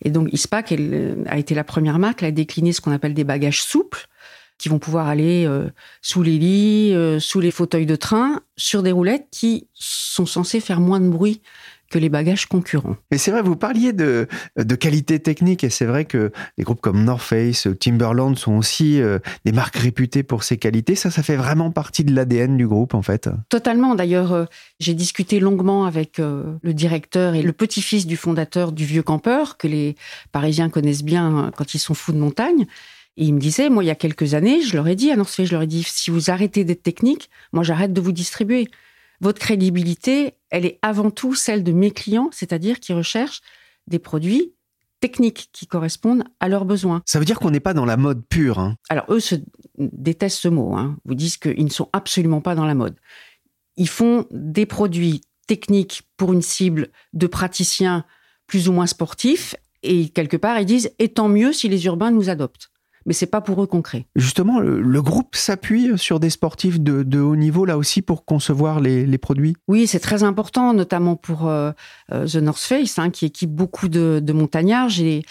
Et 0.04 0.10
donc 0.10 0.28
Ispac 0.32 0.72
euh, 0.72 1.24
a 1.26 1.38
été 1.38 1.54
la 1.54 1.64
première 1.64 1.98
marque 1.98 2.22
à 2.22 2.30
décliner 2.30 2.72
ce 2.72 2.80
qu'on 2.80 2.92
appelle 2.92 3.14
des 3.14 3.24
bagages 3.24 3.62
souples 3.62 4.06
qui 4.58 4.68
vont 4.68 4.78
pouvoir 4.78 5.06
aller 5.08 5.46
euh, 5.46 5.68
sous 6.00 6.22
les 6.22 6.38
lits, 6.38 6.94
euh, 6.94 7.18
sous 7.20 7.40
les 7.40 7.50
fauteuils 7.50 7.86
de 7.86 7.96
train, 7.96 8.40
sur 8.56 8.82
des 8.82 8.92
roulettes 8.92 9.28
qui 9.30 9.68
sont 9.74 10.26
censées 10.26 10.60
faire 10.60 10.80
moins 10.80 11.00
de 11.00 11.08
bruit 11.08 11.42
que 11.90 11.98
les 11.98 12.08
bagages 12.08 12.46
concurrents. 12.46 12.96
Mais 13.10 13.18
c'est 13.18 13.30
vrai, 13.30 13.42
vous 13.42 13.56
parliez 13.56 13.92
de, 13.92 14.26
de 14.56 14.74
qualité 14.74 15.20
technique 15.20 15.64
et 15.64 15.70
c'est 15.70 15.84
vrai 15.84 16.04
que 16.04 16.32
des 16.58 16.64
groupes 16.64 16.80
comme 16.80 17.04
North 17.04 17.22
Face, 17.22 17.68
Timberland 17.80 18.36
sont 18.36 18.54
aussi 18.54 19.00
euh, 19.00 19.18
des 19.44 19.52
marques 19.52 19.76
réputées 19.76 20.22
pour 20.22 20.42
ces 20.42 20.56
qualités. 20.56 20.94
Ça, 20.94 21.10
ça 21.10 21.22
fait 21.22 21.36
vraiment 21.36 21.70
partie 21.70 22.04
de 22.04 22.14
l'ADN 22.14 22.56
du 22.56 22.66
groupe 22.66 22.94
en 22.94 23.02
fait. 23.02 23.28
Totalement. 23.48 23.94
D'ailleurs, 23.94 24.32
euh, 24.32 24.44
j'ai 24.80 24.94
discuté 24.94 25.40
longuement 25.40 25.86
avec 25.86 26.18
euh, 26.18 26.44
le 26.62 26.74
directeur 26.74 27.34
et 27.34 27.42
le 27.42 27.52
petit-fils 27.52 28.06
du 28.06 28.16
fondateur 28.16 28.72
du 28.72 28.84
Vieux 28.84 29.02
Campeur, 29.02 29.56
que 29.56 29.68
les 29.68 29.96
Parisiens 30.32 30.68
connaissent 30.68 31.04
bien 31.04 31.50
quand 31.56 31.74
ils 31.74 31.78
sont 31.78 31.94
fous 31.94 32.12
de 32.12 32.18
montagne. 32.18 32.66
Et 33.16 33.24
il 33.24 33.34
me 33.34 33.40
disait, 33.40 33.70
moi, 33.70 33.82
il 33.82 33.86
y 33.86 33.90
a 33.90 33.94
quelques 33.94 34.34
années, 34.34 34.60
je 34.60 34.76
leur 34.76 34.86
ai 34.88 34.94
dit 34.94 35.10
à 35.10 35.16
North 35.16 35.30
Face, 35.30 35.46
je 35.46 35.52
leur 35.52 35.62
ai 35.62 35.66
dit, 35.66 35.82
si 35.86 36.10
vous 36.10 36.30
arrêtez 36.30 36.64
d'être 36.64 36.82
technique, 36.82 37.30
moi, 37.52 37.62
j'arrête 37.62 37.92
de 37.92 38.00
vous 38.00 38.12
distribuer. 38.12 38.68
Votre 39.20 39.40
crédibilité, 39.40 40.34
elle 40.50 40.66
est 40.66 40.78
avant 40.82 41.10
tout 41.10 41.34
celle 41.34 41.64
de 41.64 41.72
mes 41.72 41.90
clients, 41.90 42.28
c'est-à-dire 42.32 42.80
qui 42.80 42.92
recherchent 42.92 43.40
des 43.86 43.98
produits 43.98 44.52
techniques 45.00 45.50
qui 45.52 45.66
correspondent 45.66 46.24
à 46.40 46.48
leurs 46.48 46.64
besoins. 46.64 47.02
Ça 47.06 47.18
veut 47.18 47.24
dire 47.24 47.38
qu'on 47.38 47.50
n'est 47.50 47.60
pas 47.60 47.74
dans 47.74 47.84
la 47.84 47.96
mode 47.96 48.24
pure. 48.26 48.58
Hein. 48.58 48.76
Alors 48.88 49.04
eux 49.10 49.20
se 49.20 49.36
détestent 49.78 50.40
ce 50.40 50.48
mot, 50.48 50.74
hein. 50.74 50.96
vous 51.04 51.14
disent 51.14 51.36
qu'ils 51.36 51.64
ne 51.64 51.70
sont 51.70 51.88
absolument 51.92 52.40
pas 52.40 52.54
dans 52.54 52.64
la 52.64 52.74
mode. 52.74 52.96
Ils 53.76 53.88
font 53.88 54.26
des 54.30 54.66
produits 54.66 55.20
techniques 55.46 56.02
pour 56.16 56.32
une 56.32 56.42
cible 56.42 56.88
de 57.12 57.26
praticiens 57.26 58.04
plus 58.46 58.68
ou 58.68 58.72
moins 58.72 58.86
sportifs 58.86 59.54
et 59.82 60.08
quelque 60.08 60.36
part 60.36 60.58
ils 60.58 60.66
disent 60.66 60.90
et 60.98 61.08
tant 61.08 61.28
mieux 61.28 61.52
si 61.52 61.68
les 61.68 61.84
urbains 61.86 62.10
nous 62.10 62.30
adoptent 62.30 62.70
mais 63.06 63.12
c'est 63.12 63.26
pas 63.26 63.40
pour 63.40 63.62
eux 63.62 63.66
concret. 63.66 64.06
Justement, 64.16 64.58
le, 64.58 65.02
groupe 65.02 65.36
s'appuie 65.36 65.96
sur 65.96 66.20
des 66.20 66.30
sportifs 66.30 66.80
de, 66.80 67.20
haut 67.20 67.36
niveau 67.36 67.64
là 67.64 67.78
aussi 67.78 68.02
pour 68.02 68.24
concevoir 68.24 68.80
les, 68.80 69.18
produits? 69.18 69.56
Oui, 69.68 69.86
c'est 69.86 70.00
très 70.00 70.24
important, 70.24 70.74
notamment 70.74 71.16
pour 71.16 71.48
euh, 71.48 71.70
euh, 72.12 72.26
The 72.26 72.36
North 72.36 72.60
Face, 72.60 72.98
hein, 72.98 73.10
qui 73.10 73.24
équipe 73.24 73.50
beaucoup 73.50 73.88
de, 73.88 74.32
montagnards. 74.32 74.88
J'ai 74.88 75.22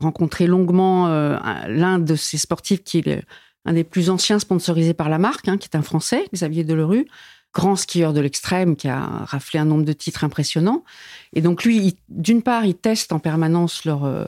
rencontré 0.00 0.46
longuement 0.46 1.08
euh, 1.08 1.36
l'un 1.68 1.98
de 1.98 2.14
ces 2.14 2.38
sportifs 2.38 2.82
qui 2.84 2.98
est 2.98 3.22
un 3.66 3.72
des 3.72 3.84
plus 3.84 4.10
anciens 4.10 4.38
sponsorisés 4.38 4.94
par 4.94 5.08
la 5.08 5.18
marque, 5.18 5.48
hein, 5.48 5.58
qui 5.58 5.68
est 5.70 5.76
un 5.76 5.82
Français, 5.82 6.24
Xavier 6.32 6.64
Delerue, 6.64 7.06
grand 7.54 7.76
skieur 7.76 8.12
de 8.12 8.20
l'extrême 8.20 8.74
qui 8.74 8.88
a 8.88 9.00
raflé 9.00 9.60
un 9.60 9.64
nombre 9.64 9.84
de 9.84 9.92
titres 9.92 10.24
impressionnants. 10.24 10.84
Et 11.32 11.40
donc 11.40 11.64
lui, 11.64 11.96
d'une 12.08 12.42
part, 12.42 12.64
il 12.64 12.74
teste 12.74 13.12
en 13.12 13.20
permanence 13.20 13.84
leur 13.84 14.04
euh, 14.04 14.24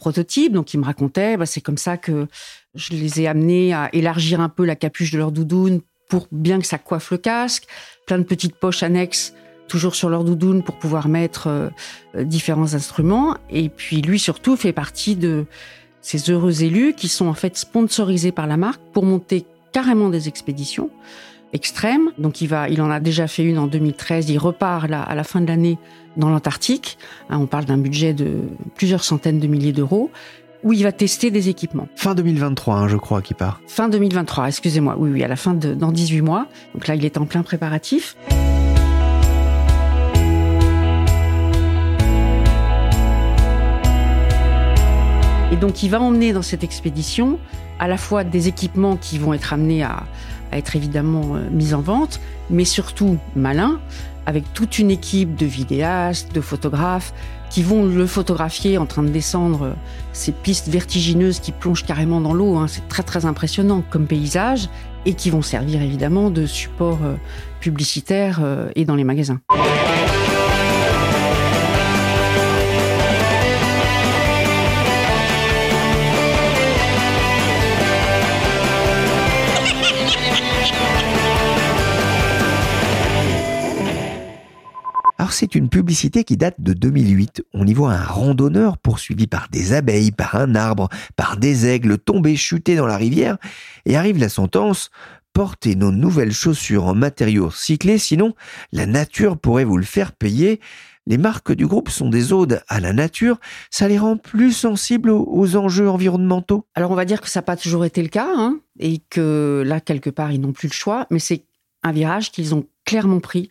prototype. 0.00 0.52
Donc 0.52 0.72
il 0.72 0.80
me 0.80 0.84
racontait, 0.84 1.36
bah, 1.36 1.46
c'est 1.46 1.60
comme 1.60 1.76
ça 1.76 1.96
que 1.98 2.26
je 2.74 2.92
les 2.92 3.20
ai 3.20 3.28
amenés 3.28 3.74
à 3.74 3.90
élargir 3.92 4.40
un 4.40 4.48
peu 4.48 4.64
la 4.64 4.76
capuche 4.76 5.12
de 5.12 5.18
leur 5.18 5.30
doudoune 5.30 5.82
pour 6.08 6.26
bien 6.32 6.58
que 6.58 6.66
ça 6.66 6.78
coiffe 6.78 7.10
le 7.10 7.18
casque. 7.18 7.66
Plein 8.06 8.18
de 8.18 8.24
petites 8.24 8.56
poches 8.56 8.82
annexes 8.82 9.34
toujours 9.68 9.94
sur 9.94 10.10
leur 10.10 10.24
doudoune 10.24 10.62
pour 10.62 10.78
pouvoir 10.78 11.08
mettre 11.08 11.48
euh, 11.48 11.70
différents 12.24 12.74
instruments. 12.74 13.36
Et 13.50 13.68
puis 13.68 14.00
lui 14.00 14.18
surtout 14.18 14.56
fait 14.56 14.72
partie 14.72 15.16
de 15.16 15.44
ces 16.00 16.30
heureux 16.30 16.62
élus 16.62 16.94
qui 16.94 17.08
sont 17.08 17.26
en 17.26 17.34
fait 17.34 17.56
sponsorisés 17.56 18.32
par 18.32 18.46
la 18.46 18.56
marque 18.56 18.80
pour 18.92 19.04
monter 19.04 19.44
carrément 19.72 20.08
des 20.08 20.28
expéditions 20.28 20.90
extrême. 21.54 22.10
Donc 22.18 22.42
il 22.42 22.48
va, 22.48 22.68
il 22.68 22.82
en 22.82 22.90
a 22.90 23.00
déjà 23.00 23.26
fait 23.26 23.44
une 23.44 23.58
en 23.58 23.66
2013. 23.66 24.28
Il 24.28 24.38
repart 24.38 24.88
là, 24.88 25.02
à 25.02 25.14
la 25.14 25.24
fin 25.24 25.40
de 25.40 25.46
l'année 25.46 25.78
dans 26.18 26.28
l'Antarctique. 26.28 26.98
Hein, 27.30 27.38
on 27.40 27.46
parle 27.46 27.64
d'un 27.64 27.78
budget 27.78 28.12
de 28.12 28.42
plusieurs 28.74 29.02
centaines 29.02 29.38
de 29.38 29.46
milliers 29.46 29.72
d'euros 29.72 30.10
où 30.62 30.72
il 30.72 30.82
va 30.82 30.92
tester 30.92 31.30
des 31.30 31.48
équipements. 31.50 31.88
Fin 31.94 32.14
2023, 32.14 32.74
hein, 32.74 32.88
je 32.88 32.96
crois, 32.96 33.20
qu'il 33.20 33.36
part. 33.36 33.60
Fin 33.66 33.88
2023, 33.88 34.48
excusez-moi. 34.48 34.96
Oui, 34.98 35.10
oui, 35.12 35.22
à 35.22 35.28
la 35.28 35.36
fin 35.36 35.54
de 35.54 35.74
dans 35.74 35.92
18 35.92 36.22
mois. 36.22 36.46
Donc 36.74 36.86
là, 36.88 36.94
il 36.94 37.04
est 37.04 37.18
en 37.18 37.26
plein 37.26 37.42
préparatif. 37.42 38.16
Et 45.52 45.56
donc, 45.56 45.82
il 45.82 45.90
va 45.90 46.00
emmener 46.00 46.32
dans 46.32 46.42
cette 46.42 46.64
expédition 46.64 47.38
à 47.78 47.86
la 47.86 47.98
fois 47.98 48.24
des 48.24 48.48
équipements 48.48 48.96
qui 48.96 49.18
vont 49.18 49.34
être 49.34 49.52
amenés 49.52 49.82
à, 49.82 50.04
être 50.52 50.76
évidemment 50.76 51.36
euh, 51.36 51.48
mis 51.50 51.74
en 51.74 51.80
vente, 51.80 52.20
mais 52.50 52.64
surtout 52.64 53.18
malin, 53.36 53.80
avec 54.26 54.44
toute 54.54 54.78
une 54.78 54.90
équipe 54.90 55.36
de 55.36 55.46
vidéastes, 55.46 56.34
de 56.34 56.40
photographes, 56.40 57.12
qui 57.50 57.62
vont 57.62 57.84
le 57.84 58.06
photographier 58.06 58.78
en 58.78 58.86
train 58.86 59.02
de 59.02 59.08
descendre 59.08 59.62
euh, 59.62 59.72
ces 60.12 60.32
pistes 60.32 60.68
vertigineuses 60.68 61.40
qui 61.40 61.52
plongent 61.52 61.84
carrément 61.84 62.20
dans 62.20 62.34
l'eau. 62.34 62.56
Hein. 62.56 62.66
C'est 62.68 62.88
très 62.88 63.02
très 63.02 63.26
impressionnant 63.26 63.82
comme 63.90 64.06
paysage, 64.06 64.68
et 65.06 65.14
qui 65.14 65.28
vont 65.28 65.42
servir 65.42 65.82
évidemment 65.82 66.30
de 66.30 66.46
support 66.46 67.00
euh, 67.04 67.14
publicitaire 67.60 68.40
et 68.74 68.84
dans 68.84 68.94
les 68.94 69.04
magasins. 69.04 69.40
C'est 85.44 85.56
une 85.56 85.68
publicité 85.68 86.24
qui 86.24 86.38
date 86.38 86.54
de 86.58 86.72
2008. 86.72 87.44
On 87.52 87.66
y 87.66 87.74
voit 87.74 87.92
un 87.92 88.02
randonneur 88.02 88.78
poursuivi 88.78 89.26
par 89.26 89.48
des 89.50 89.74
abeilles, 89.74 90.10
par 90.10 90.36
un 90.36 90.54
arbre, 90.54 90.88
par 91.16 91.36
des 91.36 91.66
aigles 91.66 91.98
tombés 91.98 92.34
chutés 92.34 92.76
dans 92.76 92.86
la 92.86 92.96
rivière, 92.96 93.36
et 93.84 93.94
arrive 93.94 94.18
la 94.18 94.30
sentence 94.30 94.90
portez 95.34 95.74
nos 95.74 95.92
nouvelles 95.92 96.32
chaussures 96.32 96.86
en 96.86 96.94
matériaux 96.94 97.48
recyclés, 97.48 97.98
sinon 97.98 98.34
la 98.72 98.86
nature 98.86 99.36
pourrait 99.36 99.64
vous 99.64 99.76
le 99.76 99.84
faire 99.84 100.12
payer. 100.12 100.60
Les 101.06 101.18
marques 101.18 101.52
du 101.52 101.66
groupe 101.66 101.90
sont 101.90 102.08
des 102.08 102.32
odes 102.32 102.62
à 102.68 102.80
la 102.80 102.94
nature, 102.94 103.38
ça 103.68 103.86
les 103.86 103.98
rend 103.98 104.16
plus 104.16 104.52
sensibles 104.52 105.10
aux, 105.10 105.56
enjeux 105.56 105.90
environnementaux. 105.90 106.64
Alors 106.74 106.90
on 106.90 106.94
va 106.94 107.04
dire 107.04 107.20
que 107.20 107.28
ça 107.28 107.40
n'a 107.40 107.44
pas 107.44 107.58
toujours 107.58 107.84
été 107.84 108.00
le 108.00 108.08
cas, 108.08 108.32
hein, 108.34 108.60
et 108.78 109.02
que 109.10 109.62
là, 109.66 109.82
quelque 109.82 110.08
part, 110.08 110.32
ils 110.32 110.40
n'ont 110.40 110.52
plus 110.54 110.68
le 110.68 110.72
choix, 110.72 111.06
mais 111.10 111.18
c'est 111.18 111.44
un 111.82 111.92
virage 111.92 112.32
qu'ils 112.32 112.54
ont 112.54 112.64
clairement 112.86 113.20
pris 113.20 113.50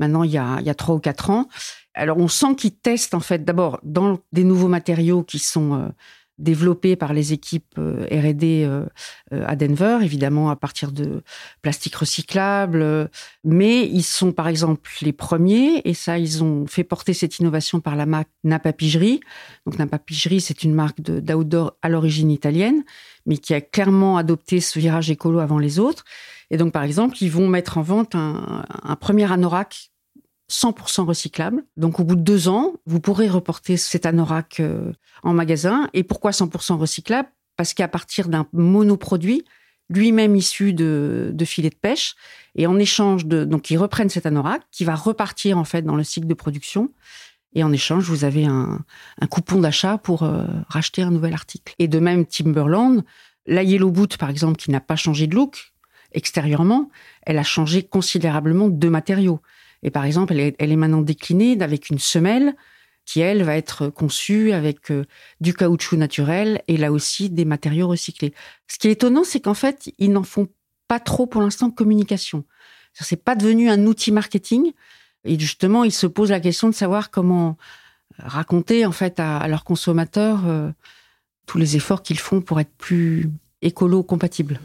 maintenant 0.00 0.24
il 0.24 0.32
y 0.32 0.38
a, 0.38 0.58
il 0.64 0.74
ou 0.88 0.98
quatre 0.98 1.30
ans. 1.30 1.46
Alors 1.94 2.18
on 2.18 2.28
sent 2.28 2.56
qu'ils 2.56 2.74
testent 2.74 3.14
en 3.14 3.20
fait 3.20 3.44
d'abord 3.44 3.78
dans 3.84 4.18
des 4.32 4.44
nouveaux 4.44 4.68
matériaux 4.68 5.22
qui 5.22 5.38
sont 5.38 5.74
euh, 5.74 5.88
développés 6.38 6.96
par 6.96 7.12
les 7.12 7.32
équipes 7.32 7.74
euh, 7.78 8.06
R&D 8.10 8.64
euh, 8.64 8.86
à 9.30 9.54
Denver, 9.56 9.98
évidemment 10.02 10.50
à 10.50 10.56
partir 10.56 10.90
de 10.90 11.22
plastique 11.62 11.94
recyclable. 11.94 13.10
Mais 13.44 13.86
ils 13.86 14.02
sont 14.02 14.32
par 14.32 14.48
exemple 14.48 14.90
les 15.02 15.12
premiers, 15.12 15.82
et 15.84 15.94
ça 15.94 16.18
ils 16.18 16.42
ont 16.42 16.66
fait 16.66 16.84
porter 16.84 17.12
cette 17.12 17.38
innovation 17.38 17.80
par 17.80 17.94
la 17.94 18.06
marque 18.06 18.30
Napa 18.42 18.72
Pigerie. 18.72 19.20
Donc 19.66 19.78
Napa 19.78 19.98
Pigerie, 19.98 20.40
c'est 20.40 20.64
une 20.64 20.74
marque 20.74 21.00
d'outdoor 21.00 21.76
à 21.82 21.88
l'origine 21.88 22.30
italienne, 22.30 22.84
mais 23.26 23.36
qui 23.36 23.52
a 23.52 23.60
clairement 23.60 24.16
adopté 24.16 24.60
ce 24.60 24.78
virage 24.78 25.10
écolo 25.10 25.40
avant 25.40 25.58
les 25.58 25.78
autres. 25.78 26.04
Et 26.50 26.56
donc, 26.56 26.72
par 26.72 26.82
exemple, 26.82 27.16
ils 27.20 27.30
vont 27.30 27.46
mettre 27.46 27.78
en 27.78 27.82
vente 27.82 28.16
un 28.16 28.96
premier 28.98 29.30
anorak 29.30 29.89
100% 30.50 31.04
recyclable. 31.04 31.64
Donc, 31.76 32.00
au 32.00 32.04
bout 32.04 32.16
de 32.16 32.22
deux 32.22 32.48
ans, 32.48 32.74
vous 32.86 33.00
pourrez 33.00 33.28
reporter 33.28 33.76
cet 33.76 34.04
anorak 34.04 34.60
euh, 34.60 34.92
en 35.22 35.32
magasin. 35.32 35.88
Et 35.94 36.02
pourquoi 36.02 36.32
100% 36.32 36.76
recyclable 36.76 37.28
Parce 37.56 37.72
qu'à 37.72 37.88
partir 37.88 38.28
d'un 38.28 38.46
monoproduit, 38.52 39.44
lui-même 39.88 40.36
issu 40.36 40.72
de, 40.72 41.34
filets 41.44 41.70
de 41.70 41.74
pêche, 41.74 42.14
et 42.54 42.66
en 42.66 42.78
échange 42.78 43.26
de, 43.26 43.44
donc 43.44 43.70
ils 43.70 43.78
reprennent 43.78 44.08
cet 44.08 44.26
anorak 44.26 44.62
qui 44.70 44.84
va 44.84 44.94
repartir 44.94 45.58
en 45.58 45.64
fait 45.64 45.82
dans 45.82 45.96
le 45.96 46.04
cycle 46.04 46.26
de 46.26 46.34
production. 46.34 46.92
Et 47.54 47.64
en 47.64 47.72
échange, 47.72 48.04
vous 48.04 48.24
avez 48.24 48.46
un, 48.46 48.78
un 49.20 49.26
coupon 49.26 49.60
d'achat 49.60 49.98
pour 49.98 50.22
euh, 50.22 50.44
racheter 50.68 51.02
un 51.02 51.10
nouvel 51.10 51.32
article. 51.32 51.74
Et 51.80 51.88
de 51.88 51.98
même, 51.98 52.24
Timberland, 52.24 53.02
la 53.46 53.64
Yellow 53.64 53.90
Boot, 53.90 54.16
par 54.16 54.30
exemple, 54.30 54.56
qui 54.56 54.70
n'a 54.70 54.80
pas 54.80 54.94
changé 54.94 55.26
de 55.26 55.34
look, 55.34 55.72
extérieurement, 56.12 56.90
elle 57.22 57.38
a 57.38 57.42
changé 57.42 57.82
considérablement 57.82 58.68
de 58.68 58.88
matériaux. 58.88 59.40
Et 59.82 59.90
par 59.90 60.04
exemple, 60.04 60.34
elle 60.34 60.72
est, 60.72 60.76
maintenant 60.76 61.02
déclinée 61.02 61.56
avec 61.60 61.90
une 61.90 61.98
semelle 61.98 62.54
qui, 63.06 63.20
elle, 63.20 63.42
va 63.42 63.56
être 63.56 63.88
conçue 63.88 64.52
avec 64.52 64.90
euh, 64.90 65.04
du 65.40 65.54
caoutchouc 65.54 65.96
naturel 65.96 66.62
et 66.68 66.76
là 66.76 66.92
aussi 66.92 67.30
des 67.30 67.44
matériaux 67.44 67.88
recyclés. 67.88 68.34
Ce 68.68 68.78
qui 68.78 68.88
est 68.88 68.92
étonnant, 68.92 69.24
c'est 69.24 69.40
qu'en 69.40 69.54
fait, 69.54 69.92
ils 69.98 70.12
n'en 70.12 70.22
font 70.22 70.48
pas 70.86 71.00
trop 71.00 71.26
pour 71.26 71.40
l'instant 71.40 71.70
communication. 71.70 72.44
C'est 72.92 73.22
pas 73.24 73.36
devenu 73.36 73.70
un 73.70 73.86
outil 73.86 74.12
marketing. 74.12 74.72
Et 75.24 75.38
justement, 75.38 75.84
ils 75.84 75.92
se 75.92 76.06
posent 76.06 76.30
la 76.30 76.40
question 76.40 76.68
de 76.68 76.74
savoir 76.74 77.10
comment 77.10 77.56
raconter 78.18 78.84
en 78.86 78.92
fait 78.92 79.20
à, 79.20 79.46
leurs 79.48 79.64
consommateurs 79.64 80.46
euh, 80.46 80.70
tous 81.46 81.58
les 81.58 81.76
efforts 81.76 82.02
qu'ils 82.02 82.18
font 82.18 82.40
pour 82.40 82.60
être 82.60 82.72
plus 82.76 83.30
écolo-compatibles. 83.62 84.60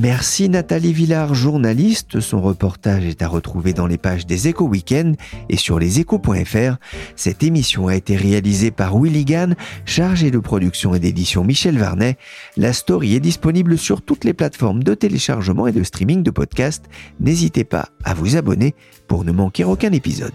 Merci 0.00 0.48
Nathalie 0.48 0.92
Villard, 0.92 1.34
journaliste. 1.34 2.20
Son 2.20 2.40
reportage 2.40 3.04
est 3.04 3.20
à 3.20 3.26
retrouver 3.26 3.72
dans 3.72 3.88
les 3.88 3.98
pages 3.98 4.26
des 4.26 4.46
Échos 4.46 4.68
Week-end 4.68 5.14
et 5.48 5.56
sur 5.56 5.80
leséchos.fr. 5.80 6.76
Cette 7.16 7.42
émission 7.42 7.88
a 7.88 7.96
été 7.96 8.14
réalisée 8.14 8.70
par 8.70 8.96
Willy 8.96 9.24
Gann, 9.24 9.56
chargé 9.86 10.30
de 10.30 10.38
production 10.38 10.94
et 10.94 11.00
d'édition 11.00 11.42
Michel 11.42 11.78
Varnet. 11.78 12.16
La 12.56 12.72
story 12.72 13.16
est 13.16 13.20
disponible 13.20 13.76
sur 13.76 14.00
toutes 14.00 14.22
les 14.22 14.34
plateformes 14.34 14.84
de 14.84 14.94
téléchargement 14.94 15.66
et 15.66 15.72
de 15.72 15.82
streaming 15.82 16.22
de 16.22 16.30
podcasts. 16.30 16.84
N'hésitez 17.18 17.64
pas 17.64 17.88
à 18.04 18.14
vous 18.14 18.36
abonner 18.36 18.76
pour 19.08 19.24
ne 19.24 19.32
manquer 19.32 19.64
aucun 19.64 19.90
épisode. 19.90 20.34